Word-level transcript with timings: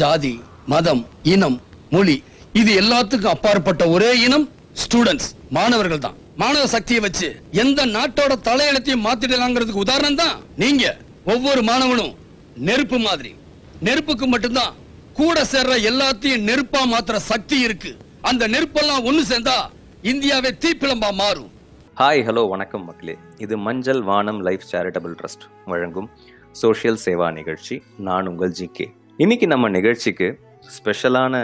ஜாதி 0.00 0.32
மதம் 0.72 1.02
இனம் 1.34 1.58
மொழி 1.94 2.16
இது 2.60 2.70
எல்லாத்துக்கும் 2.82 3.34
அப்பாற்பட்ட 3.34 3.82
ஒரே 3.94 4.10
இனம் 4.26 4.46
ஸ்டூடெண்ட்ஸ் 4.82 5.28
மாணவர்கள் 5.56 6.04
தான் 6.06 6.18
மாணவ 6.42 6.64
சக்தியை 6.74 7.00
வச்சு 7.04 7.28
எந்த 7.62 7.86
நாட்டோட 7.94 8.32
தலையெழுத்தையும் 8.48 9.04
மாத்திடலாங்கிறதுக்கு 9.06 9.84
உதாரணம் 9.84 10.18
தான் 10.20 10.36
நீங்க. 10.62 10.84
ஒவ்வொரு 11.32 11.60
மாணவனும் 11.70 12.12
நெருப்பு 12.68 12.98
மாதிரி. 13.06 13.30
நெருப்புக்கு 13.86 14.26
மட்டும்தான் 14.32 14.76
கூட 15.18 15.38
சேர்ற 15.52 15.74
எல்லாத்தையும் 15.90 16.46
நெருப்பா 16.48 16.80
மாத்திர 16.92 17.16
சக்தி 17.30 17.56
இருக்கு. 17.66 17.90
அந்த 18.30 18.42
நெருப்பெல்லாம் 18.54 19.06
ஒண்ணு 19.08 19.22
சேர்ந்தா 19.30 19.56
இந்தியாவே 20.12 20.50
தீப்பிழம்பா 20.64 21.10
மாறும். 21.22 21.50
ஹாய் 22.00 22.22
ஹலோ 22.28 22.44
வணக்கம் 22.54 22.84
மக்களே. 22.88 23.16
இது 23.44 23.54
Manjal 23.66 24.02
Vaanam 24.10 24.40
life 24.48 24.68
charitable 24.72 25.16
trust 25.20 25.46
வழங்கும் 25.72 26.08
சோஷியல் 26.62 27.00
சேவா 27.06 27.28
நிகழ்ச்சி. 27.40 27.76
நான் 28.08 28.28
உங்கள் 28.32 28.56
ஜிகே 28.60 28.86
இன்னைக்கு 29.22 29.46
நம்ம 29.52 29.66
நிகழ்ச்சிக்கு 29.76 30.26
ஸ்பெஷலான 30.74 31.34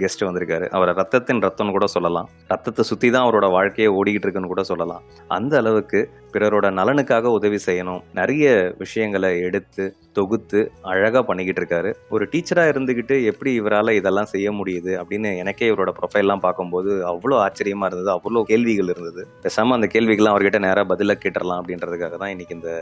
கெஸ்ட் 0.00 0.24
வந்திருக்காரு. 0.26 0.66
அவரை 0.76 0.92
ரத்தத்தின் 0.98 1.42
ரத்தம்னு 1.44 1.74
கூட 1.76 1.86
சொல்லலாம். 1.94 2.28
ரத்தத்தை 2.52 2.82
சுற்றி 2.88 3.08
தான் 3.14 3.24
அவரோட 3.26 3.46
வாழ்க்கையை 3.56 3.90
ஓடிக்கிட்டு 3.98 4.26
இருக்குன்னு 4.26 4.50
கூட 4.52 4.62
சொல்லலாம். 4.70 5.02
அந்த 5.36 5.54
அளவுக்கு 5.60 6.00
பிறரோட 6.34 6.66
நலனுக்காக 6.78 7.32
உதவி 7.38 7.58
செய்யணும். 7.66 8.00
நிறைய 8.20 8.46
விஷயங்களை 8.82 9.30
எடுத்து 9.48 9.84
தொகுத்து 10.18 10.60
அழகாக 10.92 11.22
பண்ணிக்கிட்டு 11.28 11.62
இருக்காரு. 11.62 11.92
ஒரு 12.14 12.26
டீச்சராக 12.32 12.72
இருந்துக்கிட்டு 12.72 13.18
எப்படி 13.32 13.52
இவரால் 13.60 13.96
இதெல்லாம் 14.00 14.32
செய்ய 14.34 14.50
முடியுது 14.60 14.92
அப்படின்னு 15.02 15.32
எனக்கே 15.44 15.70
இவரோட 15.72 15.92
ப்ரொஃபைல்லாம் 16.00 16.44
பார்க்கும்போது 16.46 16.90
அவ்வளோ 17.12 17.38
ஆச்சரியமாக 17.46 17.90
இருந்தது. 17.90 18.12
அவ்வளோ 18.18 18.44
கேள்விகள் 18.52 18.92
இருந்தது. 18.96 19.24
பேசாமல் 19.46 19.78
அந்த 19.78 19.90
கேள்விகள்லாம் 19.96 20.36
அவர்கிட்ட 20.36 20.60
நேராக 20.68 20.86
பதிலாக 20.94 21.20
கேட்டுடலாம் 21.26 21.62
அப்படின்றதுக்காக 21.62 22.16
தான் 22.24 22.34
இன்னைக்கு 22.36 22.58
இந்த 22.60 22.72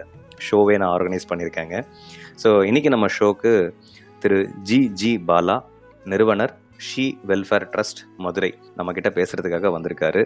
ஷோவே 0.49 0.77
நான் 0.83 0.93
ஆர்கனைஸ் 0.97 1.31
பண்ணியிருக்காங்க. 1.33 1.77
ஸோ 2.45 2.51
இன்னைக்கு 2.71 2.91
நம்ம 2.97 3.09
ஷோக்கு 3.19 3.55
திரு 4.21 4.39
ஜி 4.63 4.79
ஜி 4.93 5.11
பாலா 5.29 5.57
நிறுவனர் 6.05 6.53
ஷி 6.77 7.19
வெல்ஃபேர் 7.29 7.67
ட்ரஸ்ட் 7.73 8.01
மதுரை 8.17 8.51
நம்ம 8.77 8.93
கிட்ட 8.93 9.09
பேசுறதுக்காக 9.09 9.71
வந்திருக்காரு. 9.77 10.23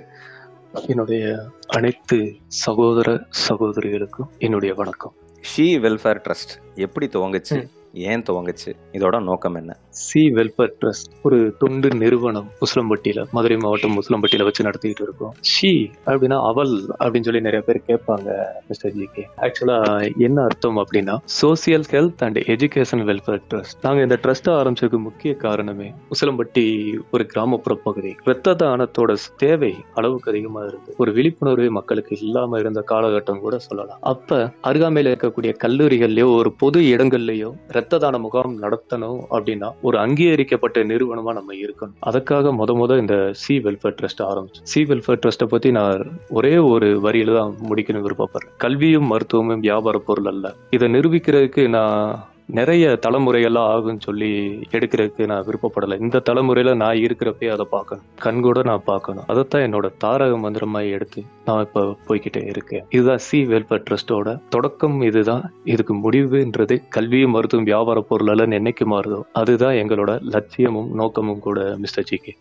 என்னுடைய 0.87 1.25
அனைத்து 1.69 2.19
சகோதர 2.47 3.27
சகோதரிகளுக்கும் 3.49 4.31
என்னுடைய 4.39 4.75
வணக்கம். 4.75 5.15
ஷி 5.41 5.79
வெல்ஃபேர் 5.79 6.21
ட்ரஸ்ட் 6.27 6.53
எப்படி 6.75 7.07
துவங்குச்சு? 7.07 7.59
ஏன் 7.93 8.23
துவங்குச்சு? 8.23 8.71
இதோட 8.93 9.23
நோக்கம் 9.23 9.55
என்ன? 9.55 9.77
சி 10.03 10.21
வெல்ஃபேர் 10.37 10.73
ட்ரஸ்ட் 10.81 11.11
ஒரு 11.23 11.39
தொண்டு 11.59 11.89
நிறுவனம் 11.95 12.49
முஸ்லம்பட்டியில 12.61 13.21
மதுரை 13.33 13.57
மாவட்டம் 13.57 13.97
முஸ்லம்பட்டியில 13.99 14.43
வச்சு 14.43 14.65
நடத்திட்டு 14.65 15.03
இருக்கோம். 15.03 15.35
ஷி 15.41 15.91
அப்படின்னா 16.07 16.39
அவள் 16.51 16.73
அப்படின்னு 17.01 17.29
சொல்லி 17.29 17.41
நிறைய 17.41 17.61
பேர் 17.67 17.81
கேட்பாங்க 17.87 18.29
மிஸ்டர் 18.69 18.93
ஜி 18.93 19.09
கே. 19.13 19.25
ஆக்சுவலா 19.41 19.77
என்ன 20.19 20.43
அர்த்தம் 20.43 20.79
அப்படின்னா 20.79 21.15
social 21.43 21.87
health 21.95 22.25
and 22.27 22.39
education 22.55 23.05
welfare 23.11 23.43
trust 23.51 23.79
நாங்க 23.83 24.03
இந்த 24.03 24.19
ட்ரஸ்ட் 24.23 24.51
ஆரம்பிச்சதுக்கு 24.57 24.99
முக்கிய 24.99 25.35
காரணமே 25.35 25.89
முஸ்லம்பட்டி 26.11 26.65
ஒரு 27.13 27.27
கிராமப்புற 27.27 27.75
பகுதி. 27.85 28.15
இரத்த 28.25 28.57
தானத்தோட 28.65 29.13
தேவை 29.37 29.73
அளவுக்கு 29.95 30.31
அதிகமா 30.31 30.63
இருந்து 30.65 30.95
ஒரு 30.99 31.13
விழிப்புணர்வு 31.13 31.71
மக்களுக்கு 31.71 32.19
இல்லாம 32.21 32.59
இருந்த 32.59 32.85
காலகட்டம் 32.91 33.41
கூட 33.41 33.59
சொல்லலாம். 33.59 33.99
அப்ப 34.01 34.53
அருகாமையில 34.63 35.15
இருக்கக்கூடிய 35.15 35.55
கல்லூரிகள்லயோ 35.65 36.29
ஒரு 36.37 36.53
பொது 36.53 36.81
இடங்கள்லயோ 36.81 37.53
இரத்த 37.69 37.99
தான 37.99 38.19
முகாம் 38.19 38.61
நடத்தணும் 38.63 39.21
அப்படின்னா 39.31 39.71
ஒரு 39.85 39.97
அங்கீகரிக்கப்பட்ட 39.99 40.85
நிறுவனமா 40.91 41.33
நம்ம 41.39 41.55
இருக்கணும். 41.65 41.97
அதுக்காக 42.11 42.53
முத 42.61 42.73
முத 42.81 42.99
இந்த 42.99 43.17
சி 43.43 43.57
வெல்ஃபேர் 43.59 43.97
ட்ரஸ்ட் 44.01 44.23
ஆரம்பிச்சு. 44.31 44.63
சி 44.73 44.83
வெல்ஃபேர் 44.83 45.21
ட்ரஸ்ட்டை 45.23 45.49
பத்தி 45.55 45.71
நான் 45.79 46.05
ஒரே 46.31 46.55
ஒரு 46.75 46.89
வரியில 47.07 47.35
தான் 47.39 47.55
முடிக்கணும் 47.71 48.07
விருப்பப்படுறேன். 48.07 48.55
கல்வியும் 48.57 49.11
மருத்துவமும் 49.13 49.65
வியாபார 49.67 49.99
பொருள் 49.99 50.31
அல்ல. 50.35 50.55
இதை 50.71 50.89
நிரூபிக்கிறதுக்கு 50.95 51.65
நான் 51.69 52.33
நிறைய 52.49 52.85
தலைமுறைகளாக 53.05 53.71
ஆகும்னு 53.75 54.03
சொல்லி 54.07 54.29
எடுக்கிறதுக்கு 54.77 55.27
நான் 55.31 55.45
விருப்பப்படலை. 55.47 55.97
இந்த 56.05 56.19
தலைமுறையில் 56.29 56.79
நான் 56.83 57.01
இருக்கிறப்பே 57.05 57.49
அதை 57.55 57.65
பார்க்கணும். 57.71 58.05
கண் 58.25 58.41
கூட 58.47 58.63
நான் 58.71 58.85
பார்க்கணும். 58.91 59.25
அதைத்தான் 59.33 59.65
என்னோட 59.67 59.87
தாரக 60.03 60.35
மந்திரமாக 60.43 60.93
எடுத்து 60.97 61.23
நான் 61.47 61.63
இப்போ 61.67 61.83
போய்கிட்டே 62.09 62.43
இருக்கேன். 62.53 62.85
இதுதான் 62.97 63.23
சி. 63.27 63.41
வெல்ஃபேர் 63.53 63.85
ட்ரஸ்டோட 63.89 64.37
தொடக்கம். 64.57 64.99
இதுதான் 65.09 65.45
இதுக்கு 65.73 65.97
முடிவுன்றது. 66.05 66.77
கல்வியும் 66.97 67.35
மருத்துவம் 67.37 67.69
வியாபார 67.71 68.05
பொருளெல்லாம் 68.11 68.57
என்னைக்கு 68.61 68.87
மாறுதோ 68.95 69.21
அதுதான் 69.43 69.79
எங்களோட 69.83 70.21
லட்சியமும் 70.37 70.93
நோக்கமும் 71.03 71.43
கூட 71.49 71.77
mister 71.85 72.09
G 72.11 72.19
K. 72.25 72.35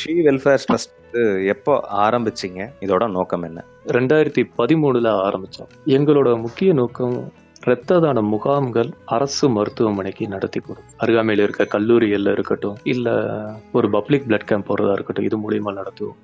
Sri 0.00 0.16
welfare 0.26 0.66
trust 0.68 0.92
எப்போ 1.54 1.74
ஆரம்பிச்சீங்க? 2.06 2.62
இதோட 2.84 3.04
நோக்கம் 3.10 3.42
என்ன? 3.42 3.60
ரெண்டாயிரத்தி 3.94 4.42
பதிமூணுல 4.58 5.08
ஆரம்பித்தோம் 5.26 5.72
எங்களோட 5.96 6.28
முக்கிய 6.44 6.70
நோக்கம் 6.72 7.16
இரத்த 7.64 7.98
தான 8.04 8.22
முகாம்கள் 8.32 8.90
அரசு 9.16 9.46
மருத்துவமனைக்கு 9.48 10.24
நடத்தி 10.34 10.60
கொடுக்கும். 10.60 10.98
அருகாமையில் 11.04 11.44
இருக்க 11.44 11.64
கல்லூரிகளில் 11.64 12.32
இருக்கட்டும் 12.32 12.76
இல்லை 12.92 13.14
ஒரு 13.72 13.90
பப்ளிக் 13.96 14.28
பிளட் 14.28 14.48
கேம்ப் 14.50 14.68
போகிறதா 14.68 14.92
இருக்கட்டும் 14.92 15.28
இது 15.28 15.38
மூலியமா 15.44 15.74
நடத்துவோம். 15.80 16.16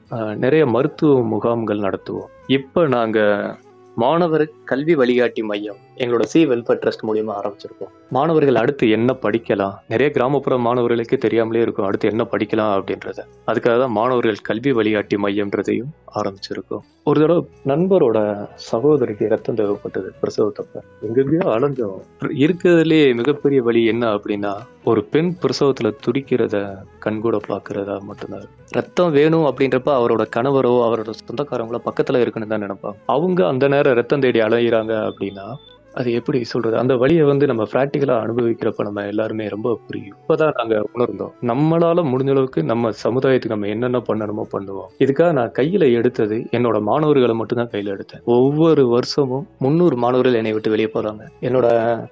நிறைய 0.45 0.67
மருத்துவ 0.67 1.21
முகாம்கள் 1.35 1.85
நடத்துவோம். 1.89 2.31
இப்போ 2.59 2.87
நாங்கள் 2.87 3.55
மாணவர் 4.03 4.45
கல்வி 4.65 4.95
வழிகாட்டி 4.95 5.43
மையம் 5.49 5.81
எங்களோட 6.03 6.25
சி 6.33 6.41
வெல்ஃபேர் 6.51 6.79
ட்ரஸ்ட் 6.83 7.07
மூலியமா 7.09 7.33
ஆரம்பிச்சிருக்கோம். 7.39 7.91
மாணவர்கள் 8.17 8.61
அடுத்து 8.61 8.85
என்ன 8.91 9.17
படிக்கலாம்? 9.25 9.75
நிறைய 9.89 10.09
கிராமப்புற 10.13 10.59
மாணவர்களுக்கு 10.67 11.17
தெரியாமலே 11.19 11.61
இருக்கும் 11.61 11.87
அடுத்து 11.87 12.09
என்ன 12.09 12.23
படிக்கலாம் 12.31 12.73
அப்படின்றத. 12.77 13.21
அதுக்காக 13.51 13.77
தான் 13.79 13.97
மாணவர்கள் 13.99 14.47
கல்வி 14.49 14.73
வழிகாட்டி 14.73 15.17
மையம்ன்றதையும் 15.17 15.93
ஆரம்பிச்சிருக்கோம். 16.21 16.87
ஒரு 17.07 17.21
தடவை 17.21 17.43
நண்பரோட 17.67 18.19
சகோதரிக்கு 18.55 19.29
ரத்தம் 19.29 19.55
தேவைப்பட்டது 19.55 20.11
பிரசவத்தப்ப. 20.23 20.83
எங்கெங்கயோ 21.03 21.47
அலைஞ்சோம். 21.55 21.97
இருக்கிறதுலே 22.23 23.15
மிகப்பெரிய 23.15 23.63
வழி 23.63 23.87
என்ன 23.87 24.15
அப்படின்னா 24.15 24.53
ஒரு 24.85 25.05
பெண் 25.05 25.37
பிரசவத்துல 25.43 25.93
துடிக்கிறத 26.07 26.57
கண்கூட 27.05 27.39
பாக்குறதா 27.49 28.01
மட்டும்தான். 28.01 28.47
ரத்தம் 28.71 29.13
வேணும் 29.13 29.45
அப்படின்றப்ப 29.45 29.91
அவரோட 30.01 30.27
கணவரோ 30.37 30.73
அவரோட 30.87 31.11
சொந்தக்காரங்களோ 31.25 31.81
பக்கத்துல 31.89 32.21
இருக்குன்னு 32.21 32.49
தான் 32.49 32.63
நினைப்பாங்க. 32.63 32.95
அவங்க 33.07 33.47
அந்த 33.47 33.69
நேரம் 33.69 33.95
ரத்தம் 33.95 34.21
தேடி 34.21 34.41
அலையிறாங்க 34.41 35.11
அப்படின்னா 35.11 35.47
அது 35.95 36.13
எப்படி 36.13 36.45
சொல்றது? 36.45 36.77
அந்த 36.77 36.97
வழியை 36.97 37.25
வந்து 37.25 37.47
நம்ம 37.47 37.63
பிராக்டிக்கலா 37.73 38.17
அனுபவிக்கிறப்ப 38.25 38.83
நம்ம 38.83 39.07
எல்லாருமே 39.07 39.49
ரொம்ப 39.49 39.79
புரியும். 39.87 40.17
இப்பதான் 40.21 40.55
நாங்க 40.57 40.85
உணர்ந்தோம். 40.95 41.33
நம்மளால 41.43 42.05
முடிஞ்ச 42.13 42.31
அளவுக்கு 42.31 42.63
நம்ம 42.63 42.91
சமுதாயத்துக்கு 43.05 43.55
நம்ம 43.55 43.67
என்னென்ன 43.67 43.99
பண்ணணுமோ 44.09 44.45
பண்ணுவோம். 44.53 44.89
இதுக்காக 44.99 45.33
நான் 45.33 45.53
கையில 45.59 45.93
எடுத்தது 45.93 46.39
என்னோட 46.51 46.81
மாணவர்களை 46.81 47.35
மட்டும்தான் 47.35 47.71
கையில 47.73 47.93
எடுத்தேன். 47.97 48.23
ஒவ்வொரு 48.25 48.89
வருஷமும் 48.89 49.49
முந்நூறு 49.59 49.97
மாணவர்கள் 49.97 50.35
என்னை 50.35 50.53
விட்டு 50.53 50.71
வெளியே 50.71 50.91
போறாங்க. 50.95 51.23
என்னோட 51.41 51.67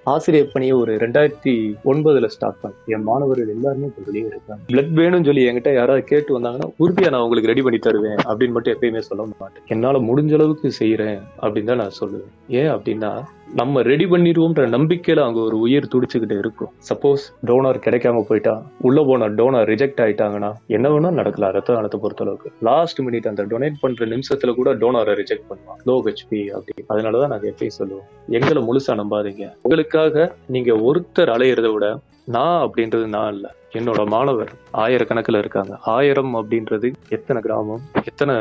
ஆசிரியர் 0.04 0.52
பணியை 0.52 0.76
ஒரு 0.76 0.96
ரெண்டாயிரத்தி 0.96 1.74
ஒன்பதுல 1.84 2.26
ஸ்டார்ட் 2.26 2.60
பண்ணேன். 2.62 2.78
என் 2.86 3.02
மாணவர்கள் 3.02 3.48
எல்லாருமே 3.48 3.86
இப்ப 3.86 4.02
வெளியே 4.06 4.26
இருக்காங்க. 4.26 4.62
பிளட் 4.68 4.94
வேணும்னு 5.00 5.24
சொல்லி 5.24 5.48
என்கிட்ட 5.48 5.74
யாராவது 5.74 6.04
கேட்டு 6.04 6.38
வந்தாங்கன்னா 6.38 6.70
உறுதியா 6.78 7.10
நான் 7.10 7.20
உங்களுக்கு 7.20 7.52
ரெடி 7.52 7.62
பண்ணி 7.62 7.78
தருவேன் 7.78 8.20
அப்படின்னு 8.28 8.50
மட்டும் 8.50 8.76
எப்பயுமே 8.76 8.98
சொல்ல 8.98 9.24
மாட்டேன். 9.40 9.64
என்னால 9.66 9.98
முடிஞ்ச 9.98 10.32
அளவுக்கு 10.32 10.70
செய்யறேன் 10.78 11.20
அப்படின்னு 11.42 11.64
தான் 11.64 11.76
நான் 11.76 11.98
சொல்லுவேன். 12.00 12.30
ஏன் 12.48 12.70
அப்படின்னா 12.70 13.12
நம்ம 13.58 13.82
ரெடி 13.82 14.04
பண்ணிடுவோம்ன்ற 14.04 14.64
நம்பிக்கையில 14.74 15.22
அங்க 15.26 15.38
ஒரு 15.40 15.56
உயிர் 15.58 15.88
துடிச்சுக்கிட்டு 15.92 16.36
இருக்கும். 16.42 16.70
சப்போஸ் 16.88 17.22
டோனர் 17.48 17.78
கிடைக்காம 17.86 18.20
போயிட்டா 18.28 18.52
உள்ள 18.80 19.02
போன 19.08 19.28
டோனர் 19.38 19.66
ரிஜெக்ட் 19.70 20.02
ஆயிட்டாங்கன்னா 20.04 20.50
என்ன 20.76 20.88
வேணா 20.88 21.10
நடக்கலாம் 21.10 21.52
ரத்த 21.56 21.74
தானத்தை 21.74 22.00
பொறுத்த 22.00 22.24
அளவுக்கு 22.24 22.52
லாஸ்ட் 22.68 23.00
மினிட் 23.06 23.28
அந்த 23.30 23.44
டொனேட் 23.52 23.80
பண்ற 23.80 24.06
நிமிஷத்துல 24.06 24.54
கூட 24.54 24.74
டோனரை 24.74 25.14
ரிஜெக்ட் 25.22 25.48
பண்ணுவான். 25.50 25.80
லோ 25.88 25.96
ஹெச்பி 26.06 26.42
அப்படி. 26.58 26.84
அதனாலதான் 26.92 27.32
நாங்க 27.34 27.48
எப்பயும் 27.52 27.78
சொல்லுவோம் 27.80 28.06
எங்களை 28.38 28.62
முழுசா 28.68 28.94
நம்பாதீங்க. 29.02 29.46
உங்களுக்காக 29.62 30.36
நீங்க 30.46 30.72
ஒருத்தர் 30.88 31.34
அலையிறத 31.36 31.72
விட 31.72 31.88
நான் 32.34 32.62
அப்படின்றது 32.64 33.06
நான் 33.14 33.32
இல்லை. 33.34 33.50
என்னோட 33.78 34.00
மாணவர் 34.12 34.50
ஆயிரக்கணக்கில் 34.82 35.38
இருக்காங்க. 35.40 35.72
ஆயிரம் 35.94 36.32
அப்படின்றது 36.38 36.88
எத்தனை 37.16 37.38
கிராமம்? 37.44 37.82
எத்தனை 38.10 38.34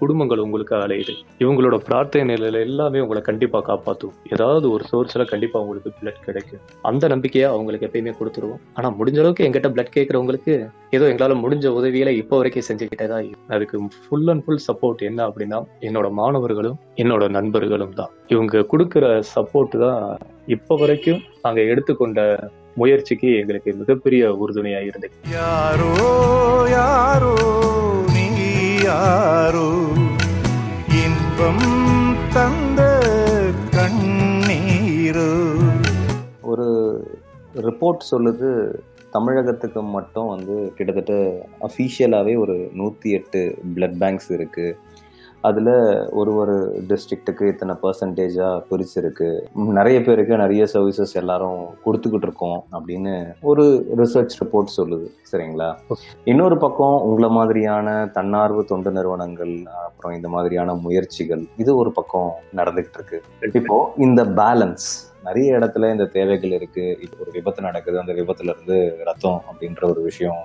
குடும்பங்கள் 0.00 0.42
உங்களுக்கு 0.44 0.74
அலையுது? 0.84 1.14
இவங்களோட 1.42 1.76
பிரார்த்தனை 1.86 2.24
நிலையில 2.32 2.60
எல்லாமே 2.66 3.02
உங்களை 3.04 3.20
கண்டிப்பாக 3.28 3.64
காப்பாற்றும் 3.70 4.14
ஏதாவது 4.34 4.66
ஒரு 4.74 4.84
சோர்ஸில் 4.90 5.30
கண்டிப்பாக 5.32 5.64
உங்களுக்கு 5.64 5.92
பிளட் 6.00 6.20
கிடைக்கும். 6.26 6.62
அந்த 6.90 7.08
நம்பிக்கையை 7.14 7.46
அவங்களுக்கு 7.52 7.88
எப்பயுமே 7.88 8.12
கொடுத்துருவோம். 8.18 8.60
ஆனால் 8.78 8.96
முடிஞ்ச 8.98 9.20
அளவுக்கு 9.22 9.46
எங்கிட்ட 9.46 9.70
பிளட் 9.76 9.94
கேட்குறவங்களுக்கு 9.96 10.54
ஏதோ 10.98 11.06
எங்களால் 11.12 11.42
முடிஞ்ச 11.44 11.66
உதவிகளை 11.78 12.12
இப்போ 12.22 12.36
வரைக்கும் 12.42 12.68
செஞ்சுக்கிட்டே 12.68 13.08
தான் 13.14 13.32
அதுக்கு 13.56 13.78
ஃபுல் 14.04 14.28
அண்ட் 14.34 14.44
ஃபுல் 14.46 14.64
சப்போர்ட் 14.68 15.02
என்ன 15.10 15.22
அப்படின்னா 15.30 15.60
என்னோட 15.88 16.10
மாணவர்களும் 16.20 16.78
என்னோட 17.04 17.26
நண்பர்களும் 17.38 17.96
தான். 18.00 18.12
இவங்க 18.34 18.64
கொடுக்குற 18.74 19.08
சப்போர்ட் 19.34 19.76
தான் 19.86 20.00
இப்போ 20.56 20.74
வரைக்கும் 20.84 21.20
நாங்கள் 21.46 21.68
எடுத்துக்கொண்ட 21.72 22.22
முயற்சிக்கு 22.76 23.28
எங்களுக்கு 23.36 23.74
மிகப்பெரிய 23.74 24.22
உறுதுணையா 24.32 24.80
இருந்தது. 24.86 25.14
யாரோ 25.32 25.92
யாரோ 26.70 27.34
நீ 28.14 28.26
யாரோ? 28.84 29.68
இன்பம் 31.02 31.64
தந்த 32.32 32.80
கண்ணீரோ? 33.76 35.30
ஒரு 36.42 36.66
ரிப்போர்ட் 37.60 38.10
சொல்லுது 38.10 38.50
தமிழகத்துக்கு 39.10 39.82
மட்டும் 39.82 40.28
வந்து 40.28 40.72
கிட்டத்தட்ட 40.76 41.14
அஃபீஷியலாகவே 41.60 42.34
ஒரு 42.36 42.70
நூற்றி 42.74 43.10
எட்டு 43.10 43.40
பிளட் 43.76 43.96
பேங்க்ஸ் 43.98 44.30
இருக்குது 44.32 44.76
அதுல 45.48 45.70
ஒரு 46.20 46.30
ஒரு 46.40 46.54
டிஸ்ட்ரிக்ட்டுக்கு 46.88 47.44
இத்தனை 47.52 47.74
பர்சன்டேஜா 47.82 48.48
பிரிச்சிருக்கு. 48.70 49.28
நிறைய 49.78 49.98
பேருக்கு 50.06 50.42
நிறைய 50.42 50.62
சர்வீசஸ் 50.74 51.14
எல்லாரும் 51.22 51.60
கொடுத்துக்கிட்டு 51.84 52.26
இருக்கோம் 52.28 52.58
அப்படின்னு 52.78 53.14
ஒரு 53.52 53.64
ரிசர்ச் 54.02 54.36
ரிப்போர்ட் 54.42 54.76
சொல்லுது. 54.78 55.08
சரிங்களா? 55.32 55.70
இன்னொரு 56.32 56.58
பக்கம் 56.64 56.96
உங்களை 57.08 57.30
மாதிரியான 57.38 57.96
தன்னார்வ 58.18 58.62
தொண்டு 58.72 58.92
நிறுவனங்கள் 58.98 59.54
அப்புறம் 59.86 60.16
இந்த 60.16 60.30
மாதிரியான 60.36 60.74
முயற்சிகள் 60.86 61.44
இது 61.56 61.70
ஒரு 61.82 61.92
பக்கம் 61.98 62.30
நடந்துகிட்டு 62.60 62.98
இருக்கு. 63.00 63.20
இப்போ 63.60 63.76
இந்த 64.06 64.22
பேலன்ஸ் 64.40 64.88
நிறைய 65.28 65.58
இடத்துல 65.58 65.90
இந்த 65.94 66.06
தேவைகள் 66.18 66.56
இருக்கு. 66.58 66.84
இப்போ 67.04 67.16
ஒரு 67.24 67.32
விபத்து 67.38 67.66
நடக்குது 67.68 68.02
அந்த 68.02 68.14
விபத்துல 68.20 68.54
இருந்து 68.54 68.78
ரத்தம் 69.08 69.40
அப்படின்ற 69.50 69.84
ஒரு 69.92 70.02
விஷயம் 70.10 70.42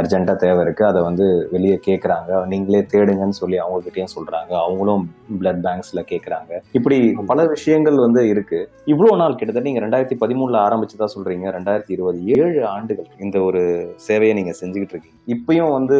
அர்ஜென்ட்டா 0.00 0.34
தேவை 0.42 0.60
இருக்கு. 0.64 0.82
அதை 0.90 1.00
வந்து 1.08 1.26
வெளியே 1.52 1.76
கேட்குறாங்க 1.86 2.30
நீங்களே 2.52 2.80
தேடுங்கன்னு 2.92 3.40
சொல்லி 3.40 3.56
அவங்கக்கிட்டேயும் 3.64 4.14
சொல்றாங்க. 4.16 4.52
அவங்களும் 4.64 5.04
பிளட் 5.40 5.62
பேங்க்ஸ்ல 5.66 6.02
கேட்குறாங்க 6.12 6.60
இப்படி 6.78 6.98
பல 7.30 7.46
விஷயங்கள் 7.54 7.98
வந்து 8.04 8.22
இருக்கு. 8.32 8.60
இவ்வளவு 8.92 9.20
நாள் 9.22 9.38
கிட்டத்தட்ட 9.38 9.68
நீங்க 9.68 9.82
ரெண்டாயிரத்தி 9.84 10.18
பதிமூணுல 10.24 10.62
தான் 11.02 11.14
சொல்றீங்க. 11.16 11.46
ரெண்டாயிரத்தி 11.58 11.94
இருபது 11.96 12.18
ஏழு 12.38 12.60
ஆண்டுகள் 12.74 13.08
இந்த 13.26 13.38
ஒரு 13.48 13.62
சேவையை 14.08 14.34
நீங்க 14.40 14.54
செஞ்சுக்கிட்டு 14.62 14.94
இருக்கீங்க. 14.96 15.20
இப்பயும் 15.36 15.76
வந்து 15.78 15.98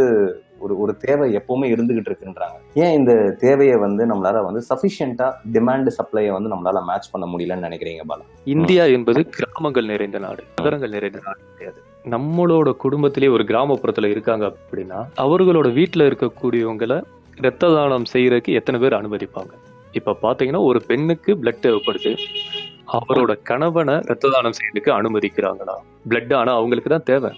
ஒரு 0.59 0.79
ஒரு 0.79 0.97
தேவை 0.97 1.37
எப்பவுமே 1.37 1.67
இருந்துகிட்டு 1.75 2.11
இருக்குன்றாங்க. 2.11 2.57
ஏன் 2.75 2.93
இந்த 2.93 3.37
தேவையை 3.39 3.77
வந்து 3.77 4.07
நம்மளால 4.07 4.45
வந்து 4.45 4.63
சஃபிஷியண்டா 4.69 5.33
டிமாண்ட் 5.53 5.89
சப்ளையை 5.99 6.31
வந்து 6.31 6.51
நம்மளால 6.55 6.85
மேட்ச் 6.85 7.11
பண்ண 7.11 7.27
முடியலன்னு 7.27 7.67
நினைக்கிறீங்க 7.69 8.01
பாலா? 8.09 8.25
இந்தியா 8.45 8.85
என்பது 8.85 9.27
கிராமங்கள் 9.27 9.87
நிறைந்த 9.87 10.19
நாடு 10.19 10.43
நகரங்கள் 10.57 10.91
நிறைந்த 10.91 11.21
நாடு. 11.25 11.39
கிடையாது. 11.53 11.83
நம்மளோட 12.05 12.73
குடும்பத்திலே 12.73 13.29
ஒரு 13.29 13.45
கிராமப்புறத்துல 13.45 14.11
இருக்காங்க 14.11 14.47
அப்படின்னா 14.47 15.07
அவர்களோட 15.17 15.71
வீட்டுல 15.73 16.07
இருக்கக்கூடியவங்களை 16.11 17.03
இரத்த 17.37 17.75
தானம் 17.75 18.05
செய்யறதுக்கு 18.13 18.49
எத்தனை 18.49 18.81
பேர் 18.81 18.93
அனுமதிப்பாங்க? 18.93 19.51
இப்ப 19.93 20.17
பாத்தீங்கன்னா 20.23 20.65
ஒரு 20.65 20.83
பெண்ணுக்கு 20.87 21.35
பிளட் 21.35 21.63
தேவைப்படுது. 21.63 22.17
அவரோட 22.93 23.43
கணவனை 23.43 23.95
இரத்த 23.95 24.29
தானம் 24.33 24.53
செய்யறதுக்கு 24.53 24.91
அனுமதிக்கிறாங்களா? 24.91 25.75
பிளட் 26.09 26.35
ஆனா 26.35 26.55
அவங்களுக்கு 26.55 26.91
தான் 26.91 27.03
தேவை. 27.03 27.31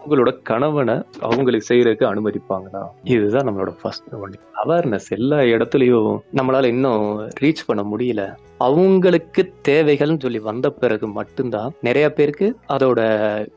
அவங்களோட 0.00 0.42
கணவனை 0.42 0.94
அவங்களுக்கு 1.20 1.74
செய்யறதுக்கு 1.74 2.06
அனுமதிப்பாங்களா 2.12 2.82
இதுதான் 3.04 3.46
நம்மளோட 3.48 3.72
ஃபர்ஸ்ட் 3.82 4.14
ஒன் 4.14 4.36
அவேர்னஸ் 4.62 5.08
எல்லா 5.08 5.38
இடத்துலயும் 5.38 6.20
நம்மளால 6.36 6.64
இன்னும் 6.64 7.04
ரீச் 7.40 7.66
பண்ண 7.66 7.82
முடியல. 7.82 8.22
அவங்களுக்கு 8.58 9.52
தேவைகள்னு 9.68 10.20
சொல்லி 10.20 10.38
வந்த 10.38 10.70
பிறகு 10.70 11.06
மட்டும்தான் 11.08 11.72
நிறைய 11.80 12.12
பேருக்கு 12.12 12.56
அதோட 12.68 13.00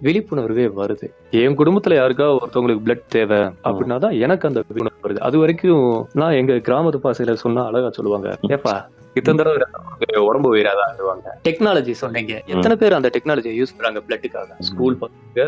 விழிப்புணர்வே 0.02 0.66
வருது. 0.76 1.08
என் 1.32 1.58
குடும்பத்துல 1.58 1.98
யாருக்கா 2.00 2.28
ஒருத்தவங்களுக்கு 2.38 2.86
பிளட் 2.86 3.06
தேவை 3.08 3.38
அப்படின்னா 3.64 3.98
தான் 3.98 4.18
எனக்கு 4.20 4.48
அந்த 4.48 4.64
விழிப்புணர்வு 4.68 5.08
வருது. 5.08 5.20
அது 5.20 5.38
வரைக்கும் 5.38 6.08
நான் 6.14 6.32
எங்க 6.32 6.54
கிராமத்து 6.54 7.02
பாசையில 7.04 7.34
சொன்னா 7.34 7.66
அழகா 7.66 7.90
சொல்லுவாங்க 7.90 8.38
ஏப்பா 8.48 8.76
இத்தனை 9.20 9.38
தடவை 9.40 10.22
உடம்பு 10.28 10.50
உயிராதான் 10.56 10.88
ஆடுவாங்க 10.90 11.28
டெக்னாலஜி 11.48 11.94
சொன்னீங்க. 12.04 12.34
எத்தனை 12.54 12.76
பேர் 12.82 12.98
அந்த 12.98 13.10
டெக்னாலஜியை 13.16 13.56
யூஸ் 13.60 13.74
பண்றாங்க 13.76 14.02
பிளட்டுக்காக 14.08 14.56
ஸ்கூல் 14.70 14.98
பசங்க 15.02 15.46